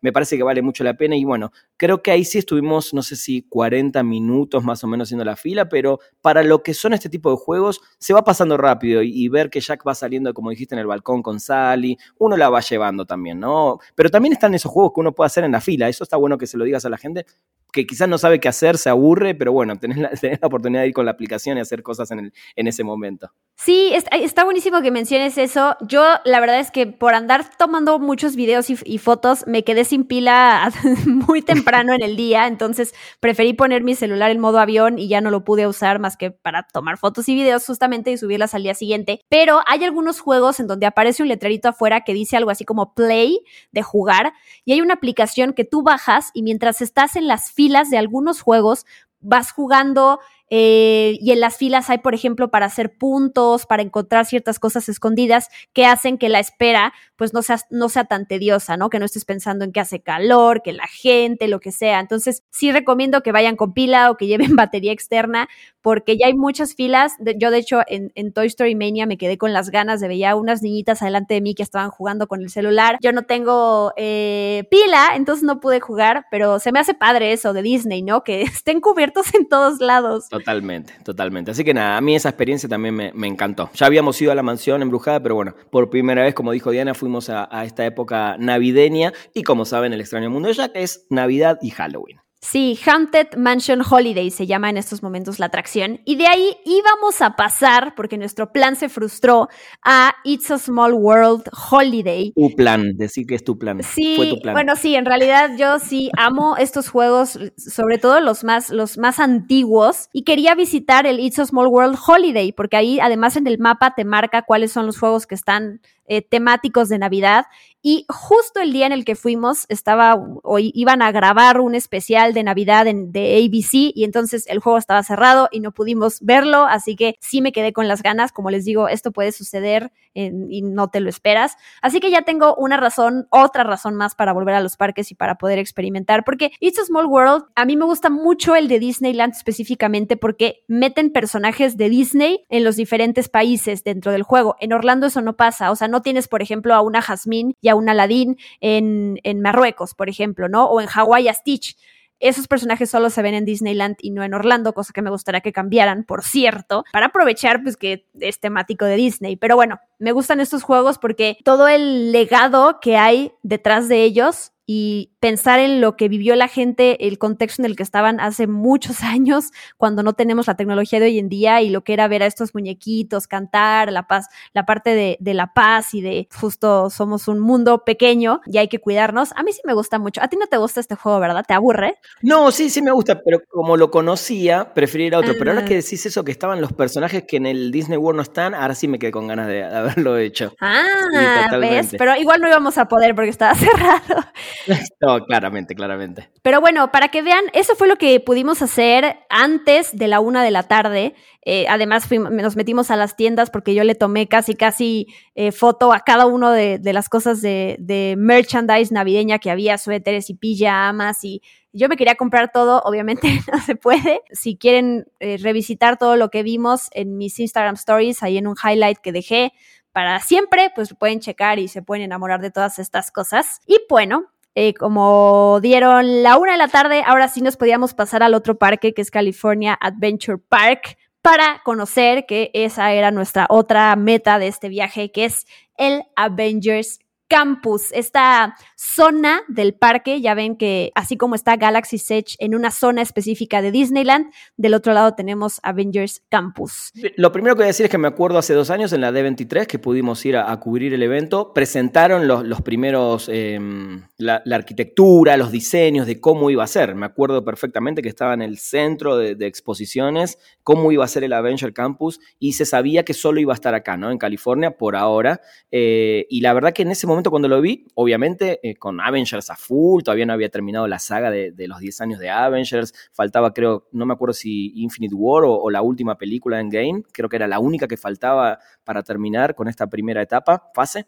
[0.00, 3.02] me parece que vale mucho la pena y bueno, creo que ahí sí estuvimos, no
[3.02, 6.92] sé si 40 minutos más o menos haciendo la fila, pero para lo que son
[6.92, 10.50] este tipo de juegos, se va pasando rápido y, ver que Jack va saliendo, como
[10.50, 13.78] dijiste, en el balcón con Sally, uno la va llevando también, ¿no?
[13.94, 16.36] Pero también están esos juegos que uno puede hacer en la fila, eso está bueno
[16.36, 17.24] que se lo digas a la gente,
[17.72, 20.10] que quizás no sabe qué hacer, se aburre, pero bueno, tenés la,
[20.46, 23.32] oportunidad de ir con la aplicación y hacer cosas en, el, en ese momento.
[23.56, 25.76] Sí, está, buenísimo que menciones eso.
[25.80, 29.11] Yo la verdad es que por andar tomando muchos videos y, fotos
[29.46, 30.70] me quedé sin pila
[31.06, 35.20] muy temprano en el día, entonces preferí poner mi celular en modo avión y ya
[35.20, 38.62] no lo pude usar más que para tomar fotos y videos justamente y subirlas al
[38.62, 39.20] día siguiente.
[39.28, 42.94] Pero hay algunos juegos en donde aparece un letrerito afuera que dice algo así como
[42.94, 43.40] play
[43.72, 44.32] de jugar
[44.64, 48.40] y hay una aplicación que tú bajas y mientras estás en las filas de algunos
[48.40, 48.86] juegos
[49.22, 50.20] vas jugando
[50.54, 54.86] eh, y en las filas hay, por ejemplo, para hacer puntos, para encontrar ciertas cosas
[54.90, 58.90] escondidas que hacen que la espera pues no sea, no sea tan tediosa, ¿no?
[58.90, 62.00] Que no estés pensando en que hace calor, que la gente, lo que sea.
[62.00, 65.48] Entonces, sí recomiendo que vayan con pila o que lleven batería externa
[65.82, 67.14] porque ya hay muchas filas.
[67.36, 70.34] Yo, de hecho, en, Toy Story Mania me quedé con las ganas de ver a
[70.34, 72.98] unas niñitas adelante de mí que estaban jugando con el celular.
[73.00, 77.52] Yo no tengo eh, pila, entonces no pude jugar, pero se me hace padre eso
[77.52, 78.24] de Disney, ¿no?
[78.24, 80.26] Que estén cubiertos en todos lados.
[80.44, 81.50] Totalmente, totalmente.
[81.50, 83.70] Así que nada, a mí esa experiencia también me, encantó.
[83.74, 86.94] Ya habíamos ido a la mansión embrujada, pero bueno, por primera vez, como dijo Diana,
[86.94, 91.06] fuimos a, a esta época navideña y como saben, el extraño mundo de Jack es
[91.10, 92.20] Navidad y Halloween.
[92.44, 96.00] Sí, Haunted Mansion Holiday se llama en estos momentos la atracción.
[96.04, 99.48] Y de ahí íbamos a pasar, porque nuestro plan se frustró,
[99.84, 102.32] a It's a Small World Holiday.
[102.34, 103.80] Tu plan, decir que es tu plan.
[103.84, 108.98] Sí, bueno, sí, en realidad yo sí amo estos juegos, sobre todo los más, los
[108.98, 113.46] más antiguos, y quería visitar el It's a Small World Holiday, porque ahí además en
[113.46, 117.46] el mapa te marca cuáles son los juegos que están eh, temáticos de Navidad.
[117.80, 122.32] Y justo el día en el que fuimos, estaba, o iban a grabar un especial
[122.32, 126.64] de Navidad en, de ABC y entonces el juego estaba cerrado y no pudimos verlo,
[126.64, 128.30] así que sí me quedé con las ganas.
[128.30, 131.56] Como les digo, esto puede suceder y no te lo esperas.
[131.80, 135.14] Así que ya tengo una razón, otra razón más para volver a los parques y
[135.14, 138.78] para poder experimentar, porque It's a Small World, a mí me gusta mucho el de
[138.78, 144.56] Disneyland específicamente porque meten personajes de Disney en los diferentes países dentro del juego.
[144.60, 147.68] En Orlando eso no pasa, o sea, no tienes, por ejemplo, a una Jasmine y
[147.68, 150.66] a un Aladdin en, en Marruecos, por ejemplo, ¿no?
[150.66, 151.76] O en Hawái a Stitch.
[152.22, 155.40] Esos personajes solo se ven en Disneyland y no en Orlando, cosa que me gustaría
[155.40, 159.34] que cambiaran, por cierto, para aprovechar pues que es temático de Disney.
[159.34, 164.52] Pero bueno, me gustan estos juegos porque todo el legado que hay detrás de ellos
[164.66, 168.48] y pensar en lo que vivió la gente, el contexto en el que estaban hace
[168.48, 172.08] muchos años, cuando no tenemos la tecnología de hoy en día y lo que era
[172.08, 176.26] ver a estos muñequitos, cantar, la paz, la parte de, de la paz y de
[176.34, 179.30] justo somos un mundo pequeño y hay que cuidarnos.
[179.36, 180.20] A mí sí me gusta mucho.
[180.20, 181.44] A ti no te gusta este juego, ¿verdad?
[181.46, 181.98] ¿Te aburre?
[182.20, 185.34] No, sí, sí me gusta, pero como lo conocía, preferí ir a otro.
[185.38, 185.68] Pero ahora ah.
[185.68, 188.74] que decís eso, que estaban los personajes que en el Disney World no están, ahora
[188.74, 190.52] sí me quedé con ganas de, haberlo hecho.
[190.60, 191.94] Ah, ¿ves?
[191.96, 194.24] Pero igual no íbamos a poder porque estaba cerrado.
[195.00, 196.30] No, Claramente, claramente.
[196.42, 200.42] Pero bueno, para que vean, eso fue lo que pudimos hacer antes de la una
[200.42, 201.14] de la tarde.
[201.44, 205.92] Eh, además, nos metimos a las tiendas porque yo le tomé casi, casi eh, foto
[205.92, 211.24] a cada uno de, las cosas de, de, merchandise navideña que había, suéteres y pijamas
[211.24, 214.22] y yo me quería comprar todo, obviamente no se puede.
[214.30, 218.56] Si quieren eh, revisitar todo lo que vimos en mis Instagram Stories, ahí en un
[218.62, 219.52] highlight que dejé
[219.92, 223.60] para siempre, pues pueden checar y se pueden enamorar de todas estas cosas.
[223.66, 228.22] Y bueno, eh, como dieron la una de la tarde, ahora sí nos podíamos pasar
[228.22, 233.94] al otro parque que es California Adventure Park para conocer que esa era nuestra otra
[233.96, 236.98] meta de este viaje, que es el Avengers
[237.32, 240.20] Campus, esta zona del parque.
[240.20, 244.26] Ya ven que así como está Galaxy Edge en una zona específica de Disneyland,
[244.58, 246.92] del otro lado tenemos Avengers Campus.
[247.16, 249.10] Lo primero que voy a decir es que me acuerdo hace dos años en la
[249.12, 255.50] D23 que pudimos ir a, cubrir el evento, presentaron los, primeros, em, la, arquitectura, los
[255.50, 256.94] diseños de cómo iba a ser.
[256.94, 261.32] Me acuerdo perfectamente que estaba en el centro de, exposiciones, cómo iba a ser el
[261.32, 264.10] Avenger Campus y se sabía que solo iba a estar acá, ¿no?
[264.10, 265.40] En California por ahora.
[265.70, 269.50] Eh, y la verdad que en ese momento cuando lo vi, obviamente eh, con Avengers
[269.50, 273.52] a full, todavía no había terminado la saga de, los 10 años de Avengers, faltaba
[273.52, 277.36] creo, no me acuerdo si Infinite War o, la última película en Game, creo que
[277.36, 281.06] era la única que faltaba para terminar con esta primera etapa, fase.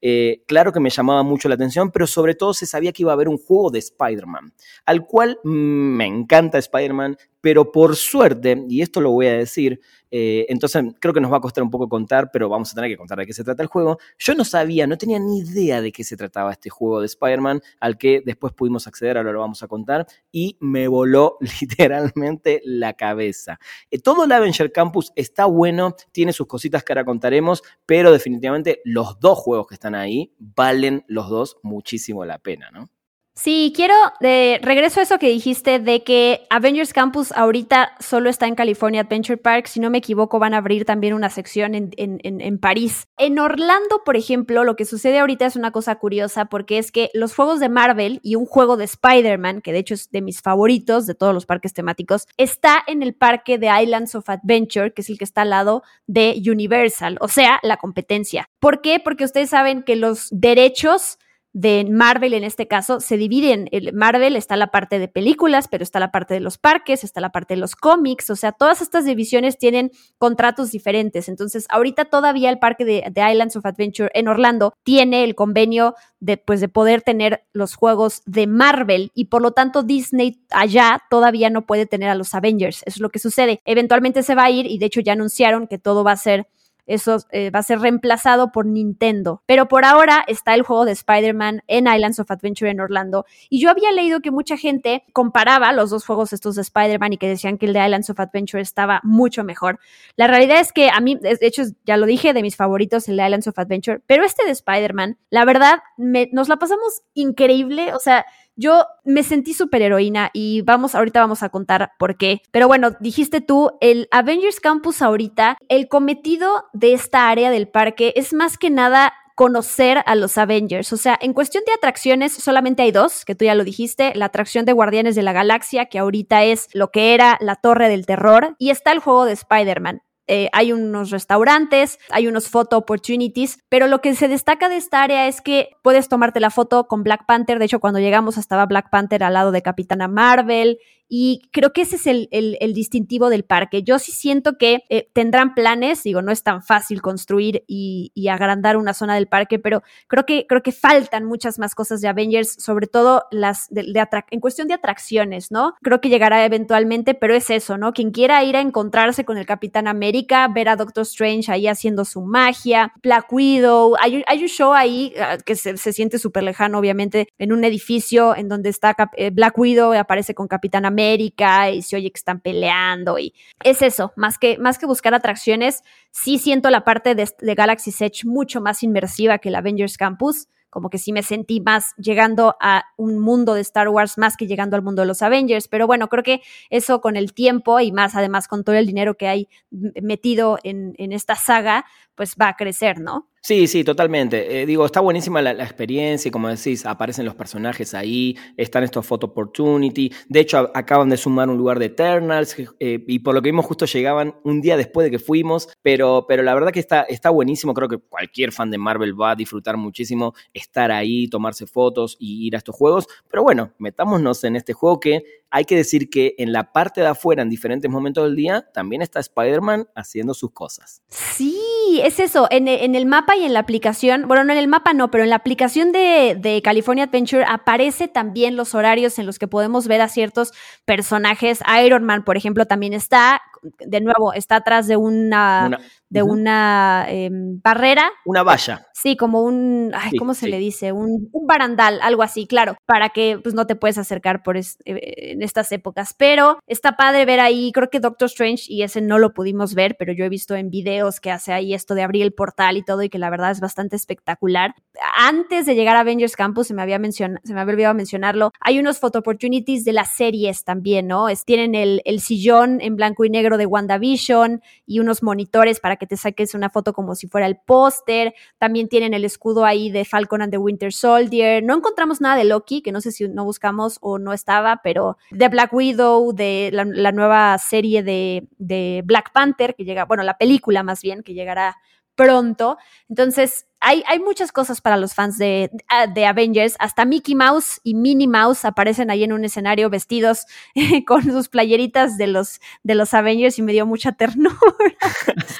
[0.00, 3.12] Eh, claro que me llamaba mucho la atención, pero sobre todo se sabía que iba
[3.12, 4.52] a haber un juego de Spider-Man,
[4.84, 9.80] al cual mm, me encanta Spider-Man, pero por suerte, y esto lo voy a decir,
[10.10, 12.90] eh, entonces creo que nos va a costar un poco contar, pero vamos a tener
[12.90, 13.98] que contar de qué se trata el juego.
[14.18, 17.60] Yo no sabía, no tenía ni idea de qué se trataba este juego de Spider-Man,
[17.78, 22.94] al que después pudimos acceder, ahora lo vamos a contar, y me voló literalmente la
[22.94, 23.60] cabeza.
[23.92, 28.80] Eh, todo el Avenger Campus está bueno, tiene sus cositas que ahora contaremos, pero definitivamente
[28.84, 32.90] los dos juegos que están ahí valen los dos muchísimo la pena, ¿no?
[33.38, 38.46] Sí, quiero de regreso a eso que dijiste de que Avengers Campus ahorita solo está
[38.46, 39.66] en California Adventure Park.
[39.66, 43.08] Si no me equivoco, van a abrir también una sección en, en, en, París.
[43.18, 47.10] En Orlando, por ejemplo, lo que sucede ahorita es una cosa curiosa porque es que
[47.12, 50.40] los juegos de Marvel y un juego de Spider-Man, que de hecho es de mis
[50.40, 55.02] favoritos de todos los parques temáticos, está en el parque de Islands of Adventure, que
[55.02, 58.48] es el que está al lado de Universal, o sea, la competencia.
[58.60, 58.98] ¿Por qué?
[58.98, 61.18] Porque ustedes saben que los derechos
[61.56, 63.66] de Marvel en este caso se dividen.
[63.72, 67.22] El Marvel está la parte de películas, pero está la parte de los parques, está
[67.22, 71.30] la parte de los cómics, o sea, todas estas divisiones tienen contratos diferentes.
[71.30, 76.36] Entonces, ahorita todavía el parque de, Islands of Adventure en Orlando tiene el convenio de,
[76.36, 81.48] pues, de poder tener los juegos de Marvel y por lo tanto Disney allá todavía
[81.48, 82.82] no puede tener a los Avengers.
[82.84, 83.62] Eso es lo que sucede.
[83.64, 86.48] Eventualmente se va a ir y de hecho ya anunciaron que todo va a ser
[86.86, 89.42] eso eh, va a ser reemplazado por Nintendo.
[89.46, 93.26] Pero por ahora está el juego de Spider-Man en Islands of Adventure en Orlando.
[93.50, 97.18] Y yo había leído que mucha gente comparaba los dos juegos estos de Spider-Man y
[97.18, 99.78] que decían que el de Islands of Adventure estaba mucho mejor.
[100.16, 103.16] La realidad es que a mí, de hecho, ya lo dije, de mis favoritos el
[103.16, 107.94] de Islands of Adventure, pero este de Spider-Man, la verdad, nos la pasamos increíble.
[107.94, 112.42] O sea, yo me sentí súper heroína y vamos, ahorita vamos a contar por qué.
[112.50, 118.12] Pero bueno, dijiste tú, el Avengers Campus ahorita, el cometido de esta área del parque
[118.16, 120.92] es más que nada conocer a los Avengers.
[120.94, 124.24] O sea, en cuestión de atracciones, solamente hay dos, que tú ya lo dijiste, la
[124.26, 128.06] atracción de Guardianes de la Galaxia, que ahorita es lo que era la Torre del
[128.06, 130.00] Terror, y está el juego de Spider-Man.
[130.28, 135.02] Eh, hay unos restaurantes, hay unos photo opportunities, pero lo que se destaca de esta
[135.02, 137.58] área es que puedes tomarte la foto con Black Panther.
[137.58, 141.82] De hecho, cuando llegamos estaba Black Panther al lado de Capitana Marvel y creo que
[141.82, 142.28] ese es el,
[142.74, 143.82] distintivo del parque.
[143.82, 148.76] Yo sí siento que eh, tendrán planes, digo, no es tan fácil construir y, agrandar
[148.76, 152.56] una zona del parque, pero creo que, creo que faltan muchas más cosas de Avengers,
[152.58, 153.84] sobre todo las de,
[154.30, 155.74] en cuestión de atracciones, ¿no?
[155.80, 157.92] Creo que llegará eventualmente, pero es eso, ¿no?
[157.92, 162.04] Quien quiera ir a encontrarse con el Capitán América, ver a Doctor Strange ahí haciendo
[162.04, 166.78] su magia, Black Widow, hay, hay un show ahí ah, que se, siente súper lejano,
[166.78, 171.70] obviamente, en un edificio en donde está eh, Black Widow, aparece con Capitán América América
[171.70, 175.82] y se oye que están peleando y es eso, más que, más que buscar atracciones,
[176.10, 180.48] sí siento la parte de, de Galaxy Edge mucho más inmersiva que el Avengers Campus
[180.76, 184.46] como que sí me sentí más llegando a un mundo de Star Wars más que
[184.46, 185.68] llegando al mundo de los Avengers.
[185.68, 189.16] Pero bueno, creo que eso con el tiempo y más además con todo el dinero
[189.16, 193.28] que hay metido en, esta saga, pues va a crecer, ¿no?
[193.46, 194.62] Sí, sí, totalmente.
[194.62, 199.06] Eh, digo, está buenísima la, experiencia y como decís, aparecen los personajes ahí, están estos
[199.06, 200.12] photo opportunity.
[200.28, 203.64] De hecho, acaban de sumar un lugar de Eternals eh, y por lo que vimos
[203.64, 207.30] justo llegaban un día después de que fuimos, pero, pero la verdad que está, está
[207.30, 207.72] buenísimo.
[207.72, 212.48] Creo que cualquier fan de Marvel va a disfrutar muchísimo estar ahí, tomarse fotos y
[212.48, 213.06] ir a estos juegos.
[213.30, 217.06] Pero bueno, metámonos en este juego que hay que decir que en la parte de
[217.06, 221.02] afuera, en diferentes momentos del día, también está Spider-Man haciendo sus cosas.
[221.08, 222.48] Sí, es eso.
[222.50, 225.30] En, el mapa y en la aplicación, bueno, no en el mapa no, pero en
[225.30, 230.00] la aplicación de, de, California Adventure aparece también los horarios en los que podemos ver
[230.00, 230.52] a ciertos
[230.84, 231.60] personajes.
[231.84, 233.40] Iron Man, por ejemplo, también está.
[233.78, 238.10] De nuevo, está atrás de una de una em, barrera.
[238.24, 238.86] Una valla.
[238.94, 240.92] Sí, como un, ay, ¿cómo se le dice?
[240.92, 245.42] Un, barandal, algo así, claro, para que pues no te puedes acercar por eh, en
[245.42, 246.14] estas épocas.
[246.16, 249.96] Pero está padre ver ahí, creo que Doctor Strange, y ese no lo pudimos ver,
[249.98, 252.84] pero yo he visto en videos que hace ahí esto de abrir el portal y
[252.84, 254.74] todo, y que la verdad es bastante espectacular.
[255.16, 258.52] Antes de llegar a Avengers Campus, se me había, mencionado, se me había olvidado mencionarlo,
[258.60, 261.28] hay unos photo opportunities de las series también, ¿no?
[261.28, 265.96] Es, tienen el, el sillón en blanco y negro de WandaVision y unos monitores para
[265.96, 268.34] que te saques una foto como si fuera el póster.
[268.58, 271.62] También tienen el escudo ahí de Falcon and the Winter Soldier.
[271.62, 275.18] No encontramos nada de Loki, que no sé si no buscamos o no estaba, pero
[275.30, 280.38] de Black Widow, de la, nueva serie de, de Black Panther, que llega, bueno, la
[280.38, 281.76] película más bien, que llegará
[282.16, 282.78] pronto.
[283.08, 285.70] Entonces, hay, muchas cosas para los fans de,
[286.12, 286.74] de, Avengers.
[286.78, 290.46] Hasta Mickey Mouse y Minnie Mouse aparecen ahí en un escenario vestidos
[291.06, 294.56] con sus playeritas de los, de los Avengers y me dio mucha ternura.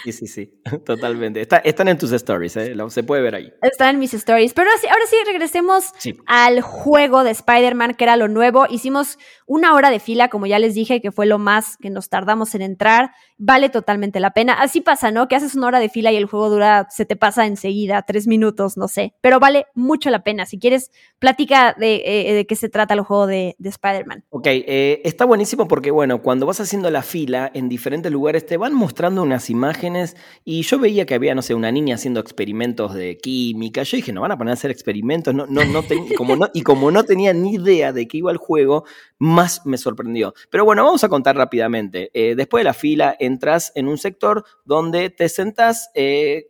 [0.05, 0.53] Sí, sí, sí,
[0.85, 1.41] totalmente.
[1.41, 2.77] están en tus stories, ¿eh?
[2.91, 3.53] se puede ver ahí.
[3.61, 4.53] Están en mis stories.
[4.55, 5.93] Pero ahora sí, ahora sí regresemos
[6.27, 8.67] al juego de Spider-Man, que era lo nuevo.
[8.71, 12.09] Hicimos una hora de fila, como ya les dije, que fue lo más que nos
[12.09, 13.11] tardamos en entrar.
[13.37, 14.55] Vale totalmente la pena.
[14.55, 15.27] Así pasa, ¿no?
[15.27, 18.16] Que haces una hora de fila y el juego dura, se te pasa enseguida tres
[18.27, 20.47] minutos, no sé, pero vale mucho la pena.
[20.47, 24.25] Si quieres, platica de, eh, qué se trata el juego de, de Spider-Man.
[24.31, 28.57] Ok, eh, está buenísimo porque, bueno, cuando vas haciendo la fila en diferentes lugares te
[28.57, 32.95] van mostrando unas imágenes y yo veía que había, no sé, una niña haciendo experimentos
[32.95, 33.83] de química.
[33.83, 35.83] Yo dije, no van a poner a hacer experimentos, no, no, no,
[36.17, 38.85] como no y como no tenía ni idea de qué iba el juego,
[39.19, 40.35] más me sorprendió.
[40.51, 42.11] Pero bueno, vamos a contar rápidamente.
[42.13, 45.91] Eh, después de la fila, entras en un sector donde te sentas,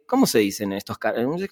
[0.07, 0.99] ¿cómo se dicen estos?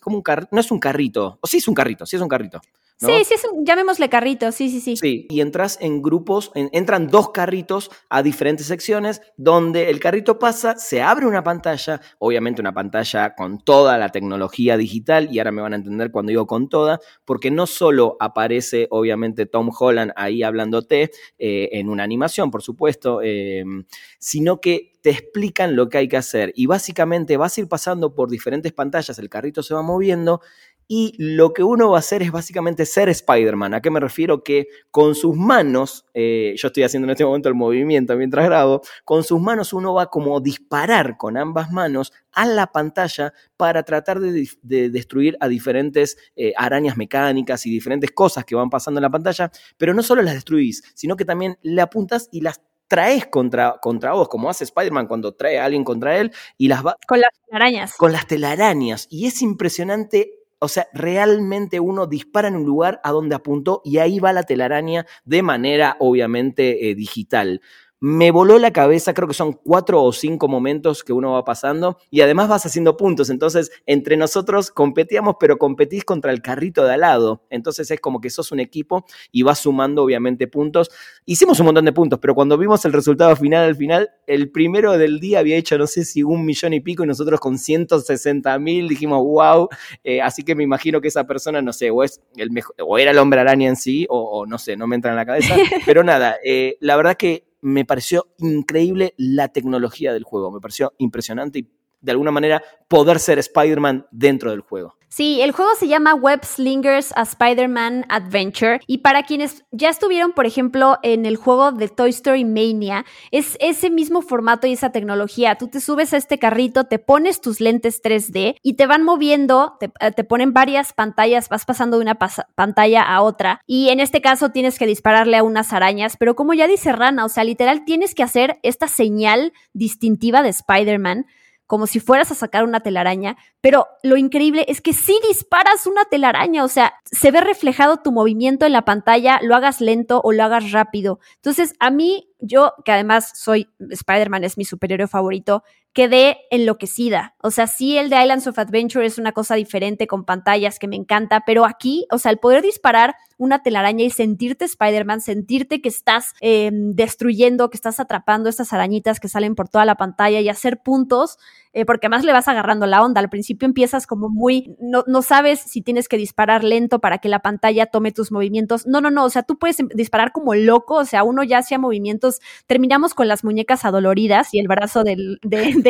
[0.01, 2.29] como un carrito, no es un carrito, o sí es un carrito, sí es un
[2.29, 2.61] carrito.
[2.97, 4.97] Sí, sí, es un, llamémosle carrito, sí, sí, sí.
[4.97, 10.77] Sí, y entras en grupos, entran dos carritos a diferentes secciones donde el carrito pasa,
[10.77, 15.63] se abre una pantalla, obviamente una pantalla con toda la tecnología digital, y ahora me
[15.63, 20.43] van a entender cuando digo con toda, porque no solo aparece obviamente Tom Holland ahí
[20.43, 23.85] hablándote eh, en una animación, por supuesto, em,
[24.19, 28.15] sino que te explican lo que hay que hacer y básicamente vas a ir pasando
[28.15, 30.41] por diferentes pantallas, el carrito se va moviendo
[30.87, 33.75] y lo que uno va a hacer es básicamente ser Spider-Man.
[33.75, 34.43] ¿A qué me refiero?
[34.43, 38.83] Que con sus manos, eh, yo estoy haciendo en este momento el movimiento mientras grabo,
[39.05, 44.21] con sus manos uno va como disparar con ambas manos a la pantalla para tratar
[44.21, 44.49] de,
[44.91, 49.51] destruir a diferentes eh, arañas mecánicas y diferentes cosas que van pasando en la pantalla,
[49.77, 54.13] pero no solo las destruís, sino que también le apuntas y las traes contra, contra
[54.13, 56.97] vos, como hace Spider-Man cuando trae a alguien contra él y las va...
[57.07, 57.97] Con las telarañas.
[57.97, 59.07] Con las telarañas.
[59.11, 63.99] Y es impresionante o sea, realmente uno dispara en un lugar a donde apuntó y
[63.99, 67.61] ahí va la telaraña de manera obviamente eh, digital
[68.07, 71.97] me voló la cabeza, creo que son cuatro o cinco momentos que uno va pasando
[72.11, 76.93] y además vas haciendo puntos, entonces entre nosotros competíamos, pero competís contra el carrito de
[76.93, 80.91] al lado, entonces es como que sos un equipo y vas sumando obviamente puntos.
[81.25, 84.99] Hicimos un montón de puntos, pero cuando vimos el resultado final al final, el primero
[84.99, 88.59] del día había hecho no sé si un millón y pico y nosotros con 160
[88.59, 89.71] mil dijimos, wow,
[90.03, 92.99] eh, así que me imagino que esa persona, no sé, o, es el mejor, o
[92.99, 95.57] era el hombre araña en sí, o, no sé, no me entra en la cabeza,
[95.87, 100.93] pero nada, eh, la verdad que me pareció increíble la tecnología del juego, me pareció
[100.99, 101.71] impresionante y
[102.05, 104.95] de alguna manera poder ser Spider-Man dentro del juego.
[105.09, 110.33] Sí, el juego se llama Web Slingers a Spider-Man Adventure y para quienes ya estuvieron,
[110.33, 114.91] por ejemplo, en el juego de Toy Story Mania, es ese mismo formato y esa
[114.91, 115.55] tecnología.
[115.55, 119.77] Tú te subes a este carrito, te pones tus lentes 3D y te van moviendo,
[119.79, 122.19] te, eh, ponen varias pantallas, vas pasando de una
[122.57, 126.55] pantalla a otra y en este caso tienes que dispararle a unas arañas, pero como
[126.55, 131.27] ya dice Rana, o sea, literal tienes que hacer esta señal distintiva de Spider-Man
[131.67, 136.05] como si fueras a sacar una telaraña, pero lo increíble es que si disparas una
[136.05, 140.33] telaraña, o sea, se ve reflejado tu movimiento en la pantalla, lo hagas lento o
[140.33, 141.21] lo hagas rápido.
[141.37, 147.35] Entonces, a mí yo, que además soy Spider-Man, es mi superhéroe favorito, quedé enloquecida.
[147.41, 150.89] O sea, sí, el de Islands of Adventure es una cosa diferente con pantallas que
[150.89, 155.81] me encanta, pero aquí, o sea, el poder disparar una telaraña y sentirte Spider-Man, sentirte
[155.81, 160.41] que estás eh, destruyendo, que estás atrapando estas arañitas que salen por toda la pantalla
[160.41, 161.39] y hacer puntos,
[161.75, 163.21] eh, porque además le vas agarrando la onda.
[163.21, 167.29] Al principio empiezas como muy, no, no sabes si tienes que disparar lento para que
[167.29, 168.87] la pantalla tome tus movimientos.
[168.87, 171.79] No, no, no, o sea, tú puedes disparar como loco, o sea, uno ya hacía
[171.79, 175.17] movimientos, terminamos con las muñecas adoloridas y el brazo de,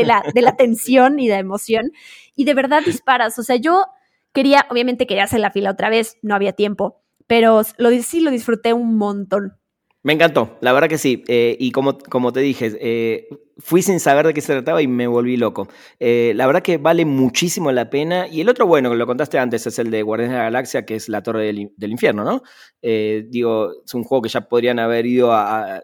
[0.04, 1.92] la, la tensión y de emoción,
[2.34, 3.38] y de verdad disparas.
[3.38, 3.84] O sea, yo
[4.32, 8.30] quería, obviamente quería hacer la fila otra vez, no había tiempo pero lo, sí lo
[8.30, 9.54] disfruté un montón.
[10.02, 11.24] Me encantó, la verdad que sí.
[11.28, 13.28] Eh, y como, como te dije, eh,
[13.58, 15.68] fui sin saber de qué se trataba y me volví loco.
[16.00, 18.26] Eh, la verdad que vale muchísimo la pena.
[18.28, 20.84] Y el otro bueno, que lo contaste antes, es el de Guardianes de la Galaxia,
[20.84, 22.42] que es la Torre del, Infierno, ¿no?
[22.82, 25.32] Eh, digo, es un juego que ya podrían haber ido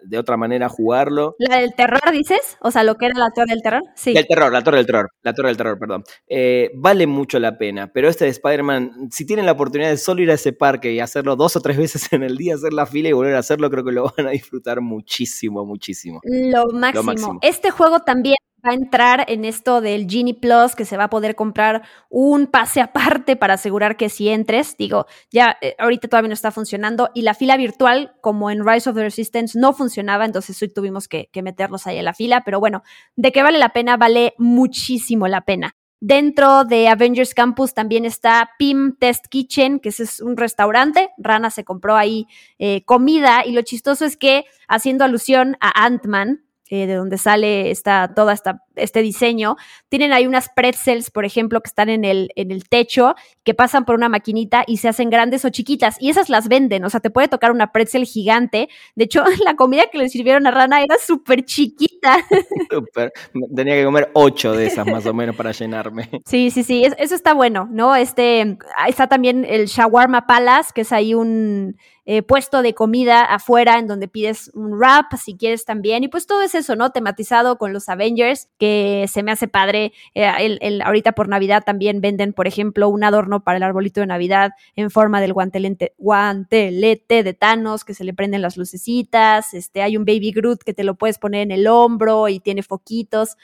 [0.03, 1.37] de otra manera a jugarlo.
[1.39, 2.59] ¿La del terror, dices?
[2.61, 3.83] O sea, lo que era la Torre del Terror.
[3.95, 4.13] Sí.
[4.17, 5.11] El terror, la Torre del Terror.
[5.23, 6.05] La Torre del Terror, perdón.
[6.27, 7.91] Eh, vale mucho la pena.
[7.93, 11.01] Pero este de Spider-Man, si tienen la oportunidad de solo ir a ese parque y
[11.01, 13.71] hacerlo dos o tres veces en el día, hacer la fila y volver a hacerlo,
[13.71, 16.21] creo que lo van a disfrutar muchísimo, muchísimo.
[16.25, 17.01] Lo máximo.
[17.01, 18.37] Lo máximo este juego también
[18.67, 22.47] va a entrar en esto del Genie Plus, que se va a poder comprar un
[22.47, 27.11] pase aparte para asegurar que si entres, digo, ya eh, ahorita todavía no está funcionando
[27.15, 31.29] y la fila virtual, como en Rise of the Resistance, no funcionaba, entonces tuvimos que,
[31.33, 32.83] que meternos ahí en la fila, pero bueno,
[33.15, 35.75] de qué vale la pena, vale muchísimo la pena.
[36.03, 41.11] Dentro de Avengers Campus también está PIM Test Kitchen, que es un restaurante.
[41.19, 42.27] Rana se compró ahí
[42.59, 47.71] eh, comida y lo chistoso es que, haciendo alusión a Ant-Man, eh, de donde sale
[47.71, 49.57] esta, toda esta, este diseño.
[49.89, 53.15] Tienen ahí unas pretzels, por ejemplo, que están en el, en el techo,
[53.45, 55.97] que pasan por una maquinita y se hacen grandes o chiquitas.
[56.01, 58.69] Y esas las venden, o sea, te puede tocar una pretzel gigante.
[58.95, 62.19] De hecho, la comida que le sirvieron a Rana era súper chiquita.
[62.71, 63.13] Súper.
[63.55, 66.09] Tenía que comer ocho de esas más o menos para llenarme.
[66.31, 67.97] Sí, sí, sí, eso está bueno, ¿no?
[67.97, 68.57] Este,
[68.87, 71.77] está también el Shawarma Palace, que es ahí un
[72.07, 76.05] eh, puesto de comida afuera en donde pides un wrap si quieres también.
[76.05, 76.91] Y pues todo es eso, ¿no?
[76.91, 78.70] Tematizado con los Avengers, que
[79.09, 79.93] se me hace padre.
[80.15, 84.07] Eh, el, ahorita por Navidad también venden, por ejemplo, un adorno para el arbolito de
[84.07, 89.55] Navidad en forma del guantelete, guantelete de Thanos, que se le prenden las lucecitas.
[89.55, 92.63] Este, hay un Baby Groot que te lo puedes poner en el hombro y tiene
[92.63, 93.37] foquitos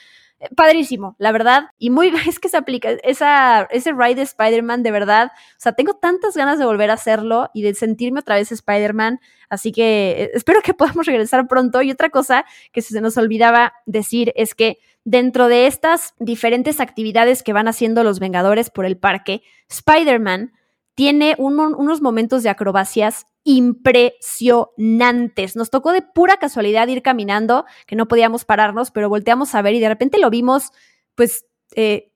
[0.55, 1.69] padrísimo, la verdad.
[1.79, 5.33] Y muy, es que se aplica, esa, ese ride de Spider-Man, de verdad.
[5.35, 9.21] O sea, tengo tantas ganas de volver a hacerlo y de sentirme otra vez Spider-Man.
[9.49, 11.83] Así que eh, espero que podamos regresar pronto.
[11.83, 17.43] Y otra cosa que se nos olvidaba decir es que dentro de estas diferentes actividades
[17.45, 20.53] que van haciendo los Vengadores por el parque, Spider-Man
[20.97, 25.55] tiene unos momentos de acrobacias impresionantes.
[25.55, 29.75] Nos tocó de pura casualidad ir caminando, que no podíamos pararnos, pero volteamos a ver
[29.75, 30.73] y de repente lo vimos,
[31.15, 31.47] pues,
[31.77, 32.11] eh,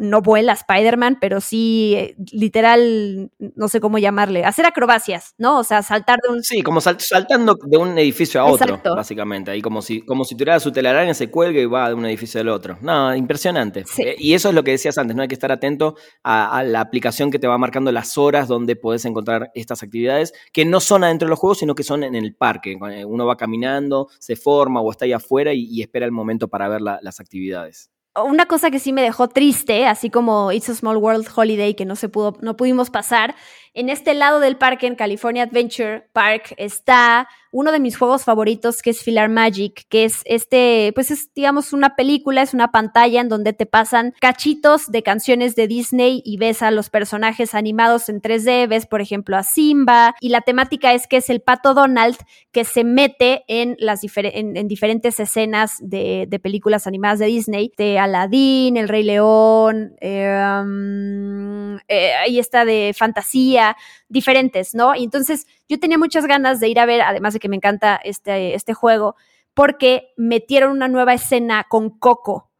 [0.00, 5.58] no vuela Spider-Man, pero sí, eh, literal, no sé cómo llamarle, hacer acrobacias, ¿no?
[5.58, 6.42] O sea, saltar de un...
[6.42, 9.50] Sí, como saltando de un edificio a otro, básicamente.
[9.50, 12.40] Ahí como si, como si tuviera su telaraña, se cuelga y va de un edificio
[12.40, 12.78] al otro.
[12.82, 13.84] No, impresionante.
[13.98, 15.22] Eh, y eso es lo que decías antes, ¿no?
[15.22, 19.04] Hay que estar atento a, la aplicación que te va marcando las horas donde puedes
[19.04, 22.34] encontrar estas actividades, que no son adentro de los juegos, sino que son en el
[22.34, 22.76] parque.
[23.06, 26.80] Uno va caminando, se forma o está ahí afuera y, espera el momento para ver
[26.82, 31.28] las actividades una cosa que sí me dejó triste, así como It's a Small World
[31.34, 33.34] Holiday, que no se pudo, no pudimos pasar,
[33.74, 38.80] en este lado del parque, en California Adventure Park, está uno de mis juegos favoritos,
[38.80, 43.20] que es Filar Magic, que es este, pues es, digamos, una película, es una pantalla
[43.20, 48.08] en donde te pasan cachitos de canciones de Disney y ves a los personajes animados
[48.08, 51.74] en 3D, ves, por ejemplo, a Simba, y la temática es que es el pato
[51.74, 52.16] Donald
[52.52, 58.76] que se mete en las en, diferentes escenas de, películas animadas de Disney, de Aladdin,
[58.76, 63.59] El Rey León, um, eh, ahí está de fantasía,
[64.08, 64.94] diferentes, ¿no?
[64.94, 68.00] Y entonces yo tenía muchas ganas de ir a ver, además de que me encanta
[68.02, 69.16] este, este juego,
[69.54, 72.50] porque metieron una nueva escena con Coco.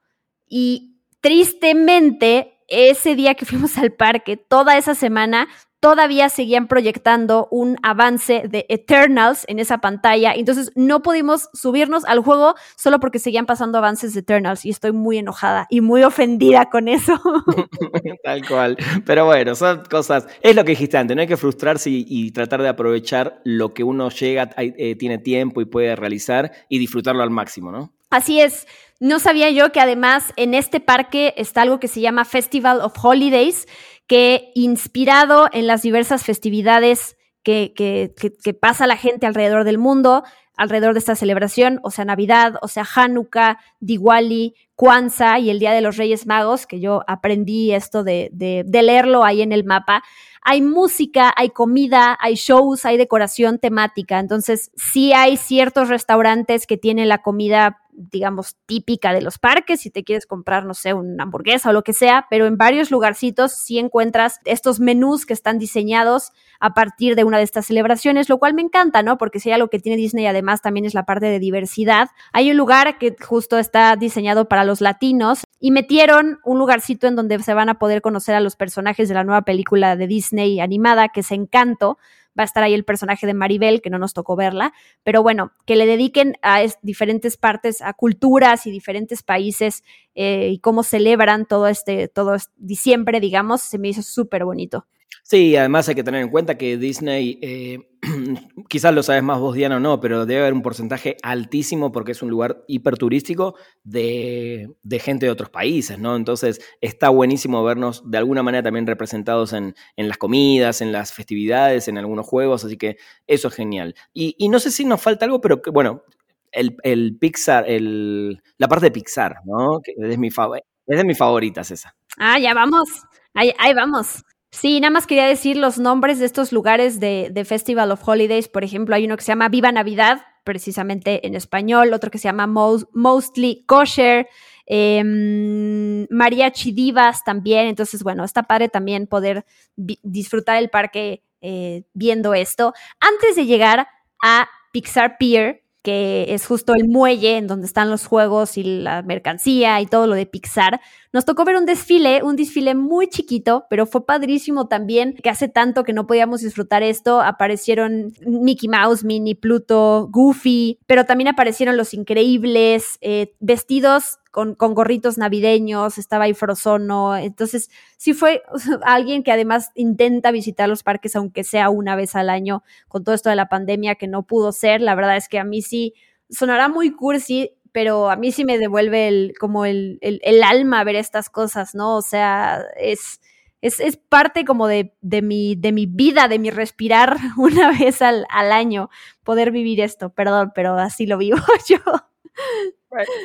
[0.46, 5.48] Y tristemente, ese día que fuimos al parque, toda esa semana,
[5.80, 10.32] todavía seguían proyectando un avance de Eternals en esa pantalla.
[10.34, 14.92] Entonces no pudimos subirnos al juego solo porque seguían pasando avances de Eternals y estoy
[14.92, 17.20] muy enojada y muy ofendida con eso.
[18.24, 18.76] Tal cual.
[19.06, 22.62] Pero bueno, son cosas, es lo que dijiste antes, no hay que frustrarse y, tratar
[22.62, 27.30] de aprovechar lo que uno llega, eh, tiene tiempo y puede realizar y disfrutarlo al
[27.30, 27.92] máximo, ¿no?
[28.10, 28.66] Así es.
[28.98, 32.92] No sabía yo que además en este parque está algo que se llama Festival of
[33.02, 33.66] Holidays,
[34.10, 38.12] que inspirado en las diversas festividades que,
[38.60, 40.24] pasa la gente alrededor del mundo,
[40.56, 45.70] alrededor de esta celebración, o sea, Navidad, o sea, Hanukkah, Diwali, Kwanzaa y el Día
[45.70, 49.62] de los Reyes Magos, que yo aprendí esto de, de, de leerlo ahí en el
[49.62, 50.02] mapa.
[50.42, 54.18] Hay música, hay comida, hay shows, hay decoración temática.
[54.18, 59.90] Entonces, sí hay ciertos restaurantes que tienen la comida digamos, típica de los parques, si
[59.90, 63.52] te quieres comprar, no sé, una hamburguesa o lo que sea, pero en varios lugarcitos
[63.52, 68.38] sí encuentras estos menús que están diseñados a partir de una de estas celebraciones, lo
[68.38, 69.18] cual me encanta, ¿no?
[69.18, 72.08] Porque si hay algo que tiene Disney además también es la parte de diversidad.
[72.32, 77.14] Hay un lugar que justo está diseñado para los latinos y metieron un lugarcito en
[77.14, 80.58] donde se van a poder conocer a los personajes de la nueva película de Disney
[80.58, 81.98] animada, que es Encanto,
[82.38, 85.52] va a estar ahí el personaje de Maribel, que no nos tocó verla, pero bueno,
[85.66, 89.84] que le dediquen a diferentes partes, a culturas y diferentes países
[90.14, 94.86] eh, y cómo celebran todo este, todo este diciembre, digamos, se me hizo súper bonito.
[95.30, 97.78] Sí, además hay que tener en cuenta que Disney, eh,
[98.68, 102.10] quizás lo sabes más vos, Diana, o no, pero debe haber un porcentaje altísimo porque
[102.10, 103.54] es un lugar hiperturístico
[103.84, 106.16] de, de gente de otros países, ¿no?
[106.16, 111.12] Entonces está buenísimo vernos de alguna manera también representados en, en las comidas, en las
[111.12, 112.96] festividades, en algunos juegos, así que
[113.28, 113.94] eso es genial.
[114.12, 116.02] Y, y no sé si nos falta algo, pero que, bueno,
[116.50, 119.80] el, Pixar, el, la parte de Pixar, ¿no?
[119.80, 121.94] Que es, mi es de mis favoritas esa.
[122.18, 122.88] Ah, ya vamos.
[123.32, 124.24] Ahí, ahí vamos.
[124.52, 128.48] Sí, nada más quería decir los nombres de estos lugares de, Festival of Holidays.
[128.48, 132.24] Por ejemplo, hay uno que se llama Viva Navidad, precisamente en español, otro que se
[132.24, 134.28] llama Mostly Kosher,
[134.66, 137.68] eh, Mariachi Divas también.
[137.68, 139.46] Entonces, bueno, está padre también poder
[139.76, 142.74] disfrutar el parque eh, viendo esto.
[142.98, 143.86] Antes de llegar
[144.20, 149.02] a Pixar Pier, que es justo el muelle en donde están los juegos y la
[149.02, 150.80] mercancía y todo lo de Pixar.
[151.12, 155.48] Nos tocó ver un desfile, un desfile muy chiquito, pero fue padrísimo también, que hace
[155.48, 157.20] tanto que no podíamos disfrutar esto.
[157.20, 165.18] Aparecieron Mickey Mouse, Minnie, Pluto, Goofy, pero también aparecieron los increíbles, eh, vestidos con, gorritos
[165.18, 167.16] navideños, estaba ahí Frozono.
[167.16, 168.42] Entonces, sí fue
[168.82, 173.14] alguien que además intenta visitar los parques, aunque sea una vez al año, con todo
[173.14, 174.80] esto de la pandemia que no pudo ser.
[174.80, 175.94] La verdad es que a mí sí
[176.28, 180.84] sonará muy cursi, pero a mí sí me devuelve el, como el, el, el alma
[180.84, 181.96] ver estas cosas, ¿no?
[181.96, 183.20] O sea, es,
[183.62, 188.02] es, es parte como de, de, mi, de mi vida, de mi respirar una vez
[188.02, 188.90] al, al año,
[189.24, 190.10] poder vivir esto.
[190.10, 191.78] Perdón, pero así lo vivo yo.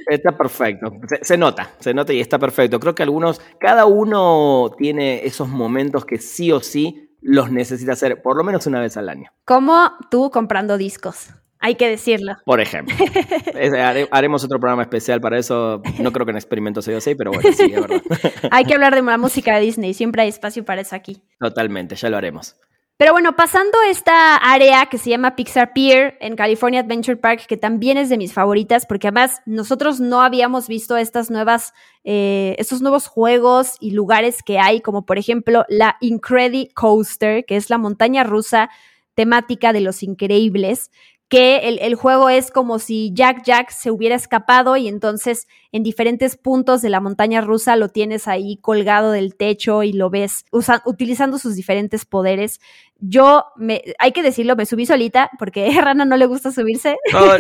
[0.08, 2.80] Está perfecto, se, se, nota, se nota y está perfecto.
[2.80, 8.22] Creo que algunos, cada uno tiene esos momentos que sí o sí los necesita hacer
[8.22, 9.32] por lo menos una vez al año.
[9.46, 11.30] Como tú comprando discos.
[11.60, 12.36] Hay que decirlo.
[12.46, 12.96] Por ejemplo.
[14.12, 15.82] haremos otro programa especial para eso.
[16.00, 18.02] No creo que en Experimento sea así, pero bueno, sí, es verdad.
[18.52, 19.96] hay que hablar de la música de Disney.
[19.96, 21.24] Siempre hay espacio para eso aquí.
[21.40, 22.56] Totalmente, ya lo haremos.
[22.98, 27.58] Pero bueno, pasando esta área que se llama Pixar Pier en California Adventure Park, que
[27.58, 31.74] también es de mis favoritas, porque además nosotros no habíamos visto estas nuevas,
[32.06, 37.58] eh, estos nuevos juegos y lugares que hay, como por ejemplo la Incredi Coaster, que
[37.58, 38.70] es la montaña rusa
[39.14, 40.90] temática de los increíbles,
[41.28, 45.82] que el, el, juego es como si Jack Jack se hubiera escapado y entonces en
[45.82, 50.46] diferentes puntos de la montaña rusa lo tienes ahí colgado del techo y lo ves
[50.52, 52.60] usa, utilizando sus diferentes poderes.
[53.00, 56.98] Yo, me, hay que decirlo, me subí solita porque a Rana no le gusta subirse.
[57.12, 57.38] No,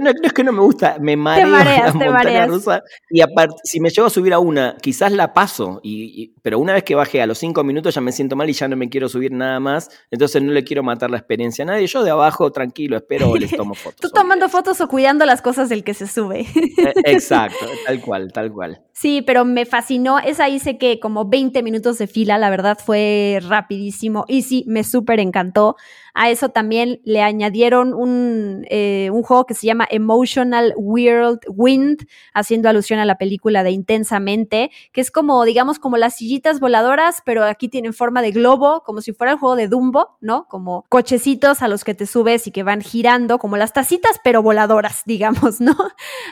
[0.00, 2.48] no, no es que no me gusta, me mareo te mareas, la te montaña mareas.
[2.48, 2.82] rusa.
[3.10, 6.58] Y aparte, si me llego a subir a una, quizás la paso, y, y, pero
[6.58, 8.76] una vez que baje a los cinco minutos ya me siento mal y ya no
[8.76, 11.86] me quiero subir nada más, entonces no le quiero matar la experiencia a nadie.
[11.86, 14.00] Yo de abajo, tranquilo, espero, les tomo fotos.
[14.00, 16.46] Tú tomando fotos o cuidando las cosas del que se sube.
[17.04, 18.82] Exacto, tal cual, tal cual.
[18.92, 20.18] Sí, pero me fascinó.
[20.18, 24.24] Esa hice que como 20 minutos de fila, la verdad fue rapidísimo.
[24.28, 25.76] Y sí, me súper encantó.
[26.14, 32.06] A eso también le añadieron un, eh, un, juego que se llama Emotional World Wind,
[32.34, 37.22] haciendo alusión a la película de Intensamente, que es como, digamos, como las sillitas voladoras,
[37.24, 40.46] pero aquí tienen forma de globo, como si fuera el juego de Dumbo, ¿no?
[40.48, 44.42] Como cochecitos a los que te subes y que van girando, como las tacitas, pero
[44.42, 45.76] voladoras, digamos, ¿no?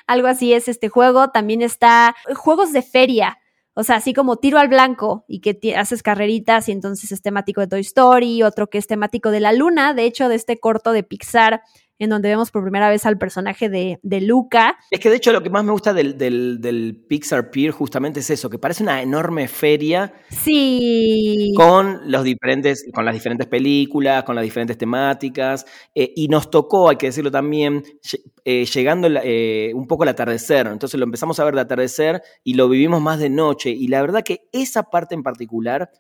[0.07, 1.31] Algo así es este juego.
[1.31, 3.39] También está juegos de feria.
[3.75, 7.61] O sea, así como tiro al blanco y que haces carreritas y entonces es temático
[7.61, 10.93] de Toy Story, otro que es temático de la luna, de hecho de este corto
[10.93, 11.63] de Pixar
[12.01, 14.79] en donde vemos por primera vez al personaje de, de Luca.
[14.91, 18.21] Es que de hecho lo que más me gusta del, del, del, Pixar Pier justamente
[18.21, 20.13] es eso, que parece una enorme feria.
[20.31, 21.53] Sí.
[21.55, 25.67] Con los diferentes, con las diferentes películas, con las diferentes temáticas.
[25.95, 27.85] Eh, y nos tocó, hay que decirlo también,
[28.45, 30.67] eh, llegando eh, un poco al atardecer.
[30.69, 33.71] Entonces lo empezamos a ver de atardecer y lo vivimos más de noche.
[33.71, 35.91] Y la verdad que esa parte en particular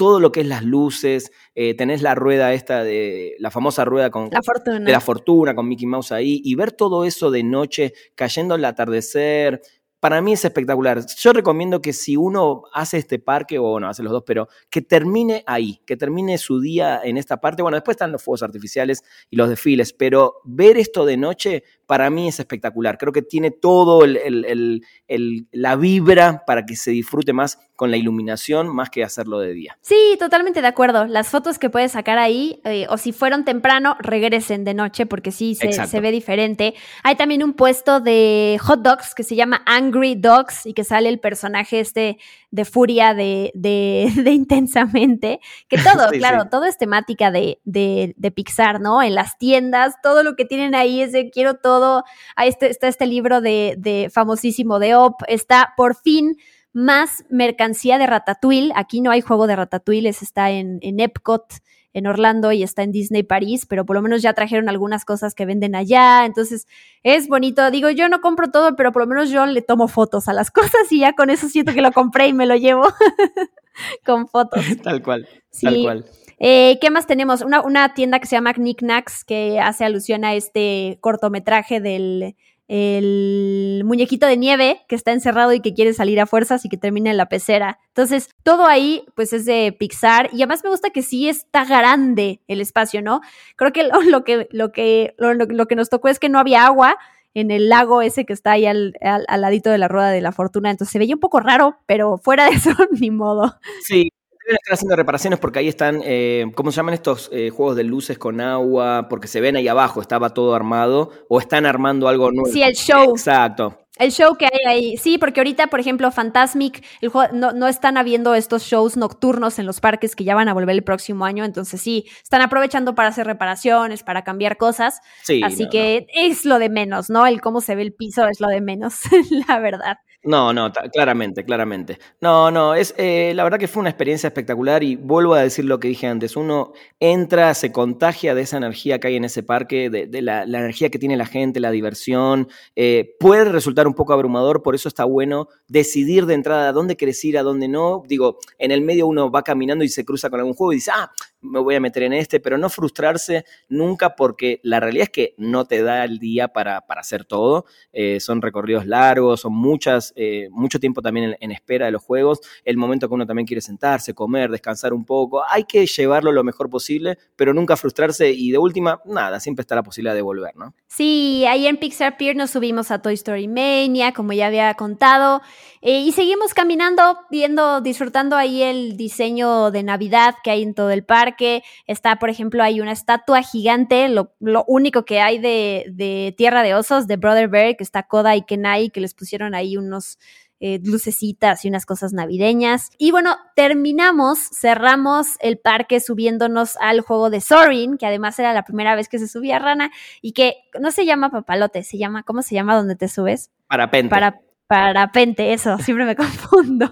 [0.00, 4.08] todo lo que es las luces, eh, tenés la rueda esta de la famosa rueda
[4.08, 4.80] con La fortuna.
[4.80, 8.64] de la fortuna con Mickey Mouse ahí y ver todo eso de noche cayendo el
[8.64, 9.60] atardecer.
[10.00, 11.04] Para mí es espectacular.
[11.04, 14.80] Yo recomiendo que si uno hace este parque, o no, hace los dos, pero que
[14.80, 17.60] termine ahí, que termine su día en esta parte.
[17.60, 22.08] Bueno, después están los fuegos artificiales y los desfiles, pero ver esto de noche para
[22.08, 22.98] mí es espectacular.
[22.98, 27.58] Creo que tiene todo el- el- el- el- la vibra para que se disfrute más
[27.74, 29.76] con la iluminación, más que hacerlo de día.
[29.80, 31.06] Sí, totalmente de acuerdo.
[31.06, 35.32] Las fotos que puedes sacar ahí, eh, o si fueron temprano, regresen de noche porque
[35.32, 36.74] sí se, se ve diferente.
[37.02, 41.08] Hay también un puesto de hot dogs que se llama Angry Dogs y que sale
[41.08, 42.18] el personaje este
[42.50, 45.40] de furia de, de, de intensamente.
[45.68, 46.48] Que todo, Sí, claro, sí.
[46.50, 49.02] todo es temática de, de, de Pixar, ¿no?
[49.02, 52.04] En las tiendas, todo lo que tienen ahí es de quiero todo.
[52.36, 55.22] Ahí este, está este libro de, de famosísimo de Op.
[55.28, 56.36] Está por fin
[56.72, 58.72] más mercancía de Ratatouille.
[58.74, 61.44] Aquí no hay juego de Ratatouille, está en, en Epcot,
[61.92, 65.34] en Orlando y está en Disney París, pero por lo menos ya trajeron algunas cosas
[65.34, 66.24] que venden allá.
[66.24, 66.66] Entonces
[67.02, 67.70] es bonito.
[67.70, 70.50] Digo, yo no compro todo, pero por lo menos yo le tomo fotos a las
[70.52, 72.84] cosas y ya con eso siento que lo compré y me lo llevo
[74.04, 74.64] con fotos.
[74.82, 75.66] Tal cual, Sí.
[75.66, 76.04] tal cual.
[76.42, 77.42] Eh, ¿Qué más tenemos?
[77.42, 82.34] Una, una tienda que se llama Knickknacks que hace alusión a este cortometraje del
[82.72, 86.76] el muñequito de nieve que está encerrado y que quiere salir a fuerzas y que
[86.76, 87.78] termina en la pecera.
[87.88, 92.40] Entonces, todo ahí pues es de Pixar y además me gusta que sí está grande
[92.48, 93.20] el espacio, ¿no?
[93.56, 96.38] Creo que lo, que lo que lo, lo- lo que nos tocó es que no
[96.38, 96.96] había agua
[97.34, 100.20] en el lago ese que está ahí al, al- al ladito de la rueda de
[100.20, 103.54] la fortuna, entonces se veía un poco raro, pero fuera de eso ni modo.
[103.82, 104.10] Sí,
[104.56, 108.18] estar haciendo reparaciones porque ahí están, eh, ¿cómo se llaman estos eh, juegos de luces
[108.18, 109.06] con agua?
[109.08, 112.50] Porque se ven ahí abajo, estaba todo armado, o están armando algo nuevo.
[112.52, 113.10] Sí, el show.
[113.10, 113.76] Exacto.
[113.98, 117.68] El show que hay ahí, sí, porque ahorita, por ejemplo, Fantasmic, el juego- no, no
[117.68, 121.26] están habiendo estos shows nocturnos en los parques que ya van a volver el próximo
[121.26, 126.06] año, entonces sí, están aprovechando para hacer reparaciones, para cambiar cosas, Sí, así no, que
[126.14, 127.26] es lo de menos, ¿no?
[127.26, 129.00] El cómo se ve el piso es lo de menos,
[129.48, 129.98] la verdad.
[130.22, 131.98] No, no, claramente, claramente.
[132.20, 135.64] No, no, es eh, la verdad que fue una experiencia espectacular y vuelvo a decir
[135.64, 136.36] lo que dije antes.
[136.36, 140.44] Uno entra, se contagia de esa energía que hay en ese parque, de, de la,
[140.44, 142.48] la energía que tiene la gente, la diversión.
[142.76, 146.98] eh, puede resultar un poco abrumador, por eso está bueno decidir de entrada a dónde
[146.98, 148.02] querés ir, a dónde no.
[148.06, 150.90] Digo, en el medio uno va caminando y se cruza con algún juego y dice,
[150.94, 151.10] ah,
[151.40, 155.34] me voy a meter en este, pero no frustrarse nunca porque la realidad es que
[155.38, 157.64] no te da el día para, para hacer todo.
[157.92, 162.02] Eh, son recorridos largos, son muchas, eh, mucho tiempo también en, en espera de los
[162.02, 166.32] juegos, el momento que uno también quiere sentarse, comer, descansar un poco, hay que llevarlo
[166.32, 170.22] lo mejor posible, pero nunca frustrarse y de última, nada, siempre está la posibilidad de
[170.22, 170.74] volver, ¿no?
[170.88, 175.42] Sí, ahí en Pixar Pier nos subimos a Toy Story Mania, como ya había contado,
[175.82, 180.90] eh, y seguimos caminando, viendo, disfrutando ahí el diseño de Navidad que hay en todo
[180.90, 181.62] el parque.
[181.86, 186.62] Está, por ejemplo, hay una estatua gigante, lo, lo único que hay de, de Tierra
[186.62, 190.18] de Osos, de Brother Bear, que está Koda y Kenai, que les pusieron ahí unos
[190.62, 192.90] eh, lucecitas y unas cosas navideñas.
[192.98, 198.64] Y bueno, terminamos, cerramos el parque subiéndonos al juego de Sorin, que además era la
[198.64, 202.42] primera vez que se subía Rana y que no se llama papalote, se llama, ¿cómo
[202.42, 203.50] se llama donde te subes?
[203.68, 204.10] Parapente.
[204.10, 206.88] Para parapente, eso, siempre me confundo.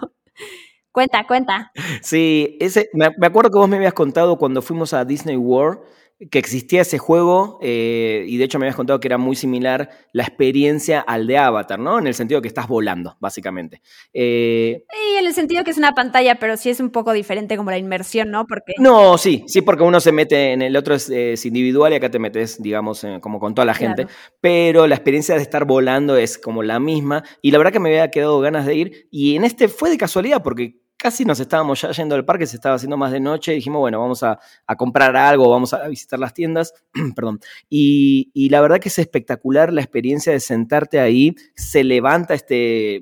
[0.90, 1.70] cuenta, cuenta.
[2.02, 5.78] Sí, ese, me acuerdo que vos me habías contado cuando fuimos a Disney World
[6.30, 9.88] que existía ese juego eh, y de hecho me habías contado que era muy similar
[10.12, 11.98] la experiencia al de Avatar, ¿no?
[11.98, 13.82] En el sentido que estás volando, básicamente.
[14.12, 17.56] Eh, Y en el sentido que es una pantalla, pero sí es un poco diferente
[17.56, 18.46] como la inmersión, ¿no?
[18.46, 21.92] Porque no, sí, sí, porque uno se mete en el otro es, eh, es individual
[21.92, 24.06] y acá te metes, digamos, eh, como con toda la gente.
[24.06, 24.18] Claro.
[24.40, 27.22] Pero la experiencia de estar volando es como la misma.
[27.42, 29.08] Y la verdad que me había quedado ganas de ir.
[29.12, 32.56] Y en este fue de casualidad, porque casi nos estábamos ya yendo al parque, se
[32.56, 33.52] estaba haciendo más de noche.
[33.52, 36.74] Dijimos, bueno, vamos a, a comprar algo, vamos a visitar las tiendas.
[37.16, 37.40] Perdón.
[37.70, 41.34] Y, y la verdad que es espectacular la experiencia de sentarte ahí.
[41.54, 43.00] Se levanta este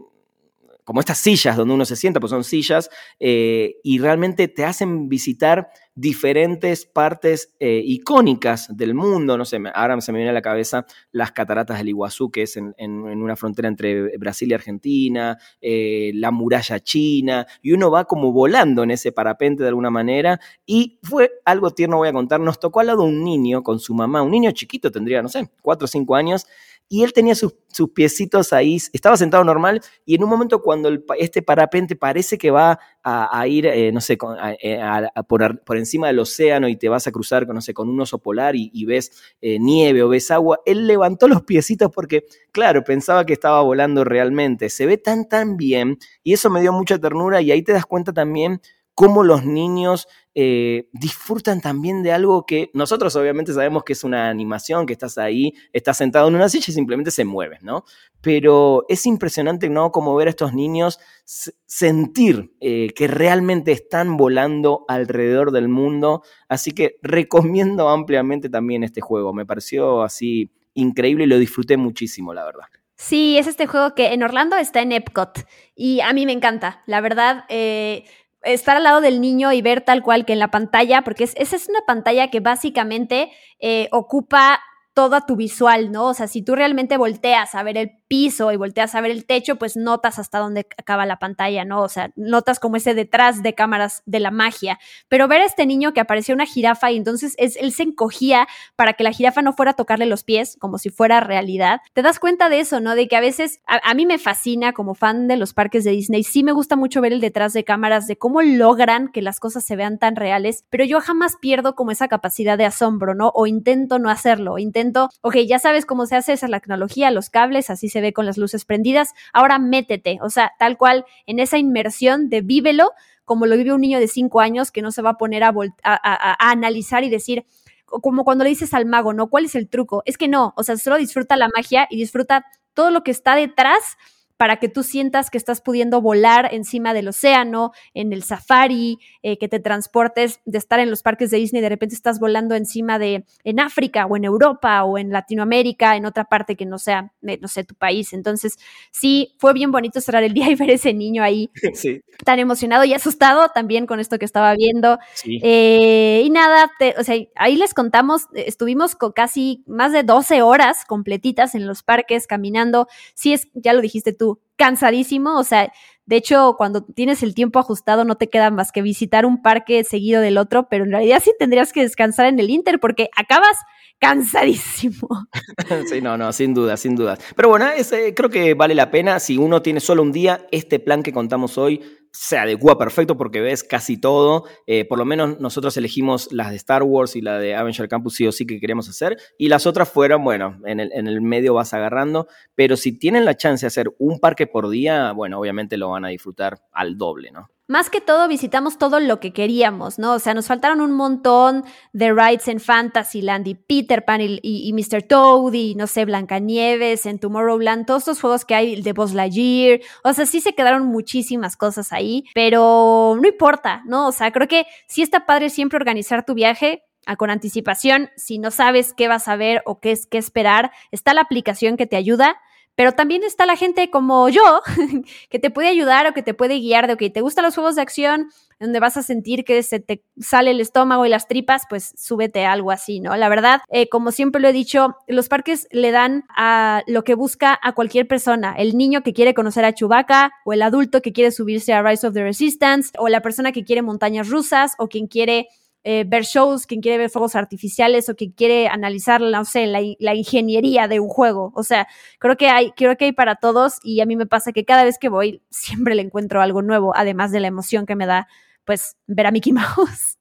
[0.87, 5.09] como estas sillas donde uno se sienta, pues son sillas, eh, y realmente te hacen
[5.09, 9.37] visitar diferentes partes eh, icónicas del mundo.
[9.37, 12.57] No sé, ahora se me viene a la cabeza las cataratas del Iguazú, que es
[12.57, 18.31] en una frontera entre Brasil y Argentina, eh, la muralla china, y uno va como
[18.31, 22.61] volando en ese parapente de alguna manera, y fue algo tierno, voy a contar, nos
[22.61, 25.87] tocó al lado un niño con su mamá, un niño chiquito, tendría, no sé, cuatro
[25.87, 26.47] o cinco años,
[26.89, 30.91] y él tenía sus, sus piecitos ahí, estaba sentado normal, y en un momento cuando
[31.19, 34.19] este parapente parece que va a, ir, eh, no sé,
[34.61, 35.43] eh, a- a por,
[35.77, 38.71] encima del océano y te vas a cruzar, no sé, con un oso polar y,
[38.75, 43.33] y ves eh, nieve o ves agua, él levantó los piecitos porque, claro, pensaba que
[43.33, 44.69] estaba volando realmente.
[44.71, 47.87] Se ve tan, tan bien, y eso me dio mucha ternura, y ahí te das
[47.87, 48.61] cuenta también
[48.97, 54.31] cómo los niños eh, disfrutan también de algo que nosotros obviamente sabemos que es una
[54.31, 57.85] animación, que estás ahí, estás sentado en una silla y simplemente se mueves, ¿no?
[58.23, 59.93] Pero es impresionante, ¿no?
[59.93, 66.23] Como ver a estos niños sentir eh, que realmente están volando alrededor del mundo.
[66.49, 69.35] Así que recomiendo ampliamente también este juego.
[69.35, 72.65] Me pareció así increíble y lo disfruté muchísimo, la verdad.
[72.95, 76.83] Sí, es este juego que en Orlando está en Epcot y a mí me encanta.
[76.87, 78.05] La verdad, eh,
[78.47, 81.57] estar al lado del niño y ver tal cual que en la pantalla, porque esa
[81.57, 83.31] es una pantalla que básicamente
[83.61, 84.61] eh, ocupa
[84.95, 86.07] toda tu visual, ¿no?
[86.07, 89.27] O sea, si tú realmente volteas a ver el piso y volteas a ver el
[89.27, 91.83] techo, pues notas hasta dónde acaba la pantalla, ¿no?
[91.83, 94.79] O sea, notas como ese detrás de cámaras de la magia.
[95.09, 98.47] Pero ver a este niño que apareció una jirafa y entonces es, él se encogía
[98.77, 101.81] para que la jirafa no fuera a tocarle los pies, como si fuera realidad.
[101.93, 102.95] Te das cuenta de eso, ¿no?
[102.95, 106.23] De que a veces, a, mí me fascina como fan de los parques de Disney,
[106.23, 109.65] sí me gusta mucho ver el detrás de cámaras, de cómo logran que las cosas
[109.65, 113.31] se vean tan reales, pero yo jamás pierdo como esa capacidad de asombro, ¿no?
[113.35, 117.71] O intento no hacerlo, intento, ok, ya sabes cómo se hace esa tecnología, los cables,
[117.71, 121.39] así se se ve con las luces prendidas, ahora métete, o sea, tal cual en
[121.39, 122.93] esa inmersión de vívelo
[123.25, 125.55] como lo vive un niño de cinco años que no se va a poner a,
[125.83, 127.47] a, analizar y decir,
[127.87, 129.29] como cuando le dices al mago, ¿no?
[129.29, 130.03] ¿Cuál es el truco?
[130.05, 132.45] Es que no, o sea, solo disfruta la magia y disfruta
[132.75, 133.97] todo lo que está detrás
[134.37, 139.39] para que tú sientas que estás pudiendo volar encima del océano, en el safari, eh,
[139.39, 142.99] que te transportes de estar en los parques de Disney, de repente estás volando encima
[142.99, 147.13] de, en África o en Europa o en Latinoamérica, en otra parte que no sea,
[147.21, 148.13] no sé, tu país.
[148.13, 148.59] Entonces,
[148.91, 151.51] sí, fue bien bonito cerrar el día y ver ese niño ahí
[152.25, 154.99] tan emocionado y asustado también con esto que estaba viendo.
[155.43, 160.85] Eh, y nada, o sea, ahí les contamos, estuvimos con casi más de 12 horas
[160.87, 162.89] completitas en los parques caminando.
[163.15, 164.26] Sí, es, ya lo dijiste tú,
[164.57, 165.73] cansadísimo, o sea,
[166.07, 169.83] de hecho, cuando tienes el tiempo ajustado no te queda más que visitar un parque
[169.83, 173.57] seguido del otro, pero en realidad sí tendrías que descansar en el Inter porque acabas
[173.99, 175.09] cansadísimo.
[175.89, 177.19] Sí, no, no, sin duda, sin duda.
[177.35, 180.79] Pero bueno, ese, creo que vale la pena si uno tiene solo un día, este
[180.79, 181.81] plan que contamos hoy
[182.19, 184.45] se adecua perfecto porque ves casi todo.
[184.67, 188.15] Eh, por lo menos nosotros elegimos las de Star Wars y la de Avenger Campus
[188.15, 189.19] sí o sí que queremos hacer.
[189.39, 192.27] Y las otras fueron, bueno, en el, en el medio vas agarrando.
[192.55, 195.96] Pero si tienen la chance de hacer un parque por día, bueno, obviamente lo van
[196.05, 197.49] a disfrutar al doble, ¿no?
[197.69, 200.15] más que todo visitamos todo lo que queríamos, ¿no?
[200.15, 205.03] O sea, nos faltaron un montón de rides en Fantasyland y Peter Pan y, Mr.
[205.03, 209.81] Toad y, no sé, Blancanieves en Tomorrowland, todos estos juegos que hay de Buzz Lightyear.
[210.05, 214.07] O sea, sí se quedaron muchísimas cosas ahí, pero no importa, ¿no?
[214.07, 216.85] O sea, creo que sí está padre siempre organizar tu viaje,
[217.17, 221.15] con anticipación, si no sabes qué vas a ver o qué es qué esperar, está
[221.15, 222.41] la aplicación que te ayuda.
[222.77, 224.61] Pero también está la gente como yo,
[225.31, 227.75] que te puede ayudar o que te puede guiar de, ok, ¿te gustan los juegos
[227.75, 228.29] de acción?
[228.61, 232.45] Donde vas a sentir que se te sale el estómago y las tripas, pues súbete
[232.45, 233.17] a algo así, ¿no?
[233.17, 237.15] La verdad, eh, como siempre lo he dicho, los parques le dan a lo que
[237.15, 238.55] busca a cualquier persona.
[238.57, 242.07] El niño que quiere conocer a Chewbacca, o el adulto que quiere subirse a Rise
[242.07, 245.49] of the Resistance, o la persona que quiere montañas rusas, o quien quiere
[245.89, 250.15] eh, ver shows, quien quiere ver fuegos artificiales o quien quiere analizar, no sé, la,
[250.17, 251.53] ingeniería de un juego.
[251.55, 251.87] O sea,
[252.19, 254.83] creo que hay, creo que hay para todos y a mí me pasa que cada
[254.83, 258.27] vez que voy siempre le encuentro algo nuevo, además de la emoción que me da,
[258.65, 260.19] pues, ver a Mickey Mouse.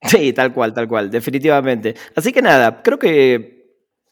[0.00, 1.94] Sí, tal cual, tal cual, definitivamente.
[2.16, 3.63] Así que nada, creo que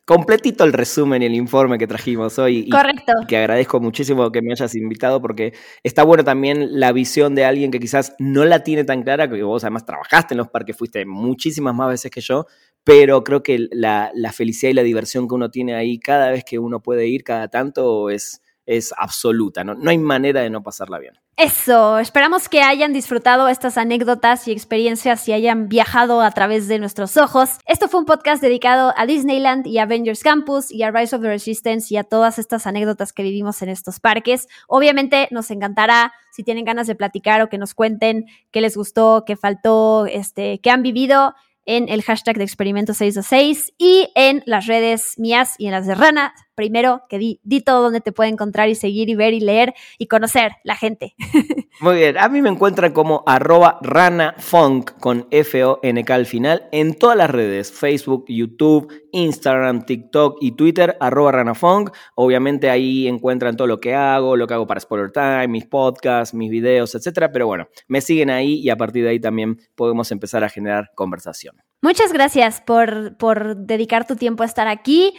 [0.04, 2.68] completito el resumen y el informe que trajimos hoy.
[2.68, 3.12] Correcto.
[3.28, 7.70] que agradezco muchísimo que me hayas invitado porque está bueno también la visión de alguien
[7.70, 11.04] que quizás no la tiene tan clara, que vos además trabajaste en los parques, fuiste
[11.06, 12.46] muchísimas más veces que yo,
[12.84, 16.44] pero creo que la, la felicidad y la diversión que uno tiene ahí cada vez
[16.44, 18.42] que uno puede ir, cada tanto, es,
[18.76, 19.74] es absoluta, ¿no?
[19.74, 21.14] no hay manera de no pasarla bien.
[21.36, 26.78] Eso, esperamos que hayan disfrutado estas anécdotas y experiencias y hayan viajado a través de
[26.78, 27.58] nuestros ojos.
[27.66, 31.28] Esto fue un podcast dedicado a Disneyland y Avengers Campus y a Rise of the
[31.28, 34.46] Resistance y a todas estas anécdotas que vivimos en estos parques.
[34.68, 39.24] Obviamente nos encantará si tienen ganas de platicar o que nos cuenten qué les gustó,
[39.26, 44.66] qué faltó, este, qué han vivido en el hashtag de experimento 626 y en las
[44.66, 46.34] redes mías y en las de Rana.
[46.54, 49.74] Primero, que di, di, todo donde te puede encontrar y seguir y ver y leer
[49.98, 51.14] y conocer la gente.
[51.80, 57.16] Muy bien, a mí me encuentran como arroba ranafunk con F-O-N-K al final en todas
[57.16, 61.90] las redes, Facebook, YouTube, Instagram, TikTok y Twitter, arroba ranafunk.
[62.14, 66.34] Obviamente ahí encuentran todo lo que hago, lo que hago para Spoiler Time, mis podcasts,
[66.34, 67.32] mis videos, etcétera.
[67.32, 70.90] Pero bueno, me siguen ahí y a partir de ahí también podemos empezar a generar
[70.94, 71.56] conversación.
[71.80, 75.14] Muchas gracias por, por dedicar tu tiempo a estar aquí.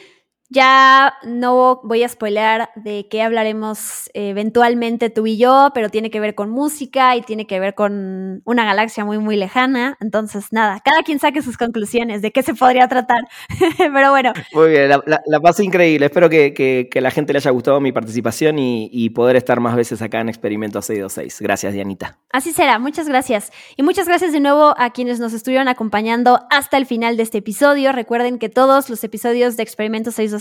[0.50, 6.20] Ya no voy a spoilear de qué hablaremos eventualmente tú y yo, pero tiene que
[6.20, 9.98] ver con música y tiene que ver con una galaxia muy, muy lejana.
[10.00, 13.22] Entonces, nada, cada quien saque sus conclusiones de qué se podría tratar.
[13.78, 14.34] pero bueno.
[14.54, 15.22] Muy bien, la, la,
[15.60, 16.06] increíble.
[16.08, 19.76] Espero que, que, la gente le haya gustado mi participación y, y poder estar más
[19.76, 21.42] veces acá en Experimento 626.
[21.42, 22.20] Gracias, Dianita.
[22.32, 23.52] Así será, muchas gracias.
[23.76, 27.40] Y muchas gracias de nuevo a quienes nos estuvieron acompañando hasta el final de este
[27.40, 27.92] episodio.
[27.92, 30.33] Recuerden que todos los episodios de Experimento 626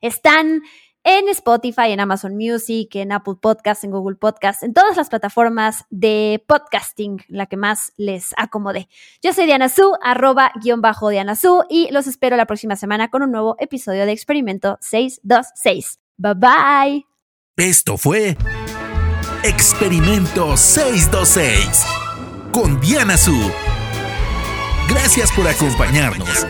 [0.00, 0.62] están
[1.04, 5.84] en Spotify, en Amazon Music, en Apple Podcasts, en Google Podcasts, en todas las plataformas
[5.90, 8.88] de podcasting, la que más les acomode.
[9.22, 13.10] Yo soy Diana Su, arroba guion bajo Diana Su, y los espero la próxima semana
[13.10, 16.00] con un nuevo episodio de Experimento 626.
[16.18, 17.06] Bye bye.
[17.56, 18.36] Esto fue
[19.44, 21.86] Experimento 626
[22.52, 23.36] con Diana Su.
[24.88, 26.46] Gracias por acompañarnos.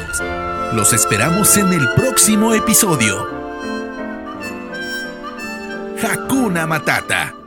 [0.75, 3.27] Los esperamos en el próximo episodio.
[6.03, 7.38] Hakuna Matata.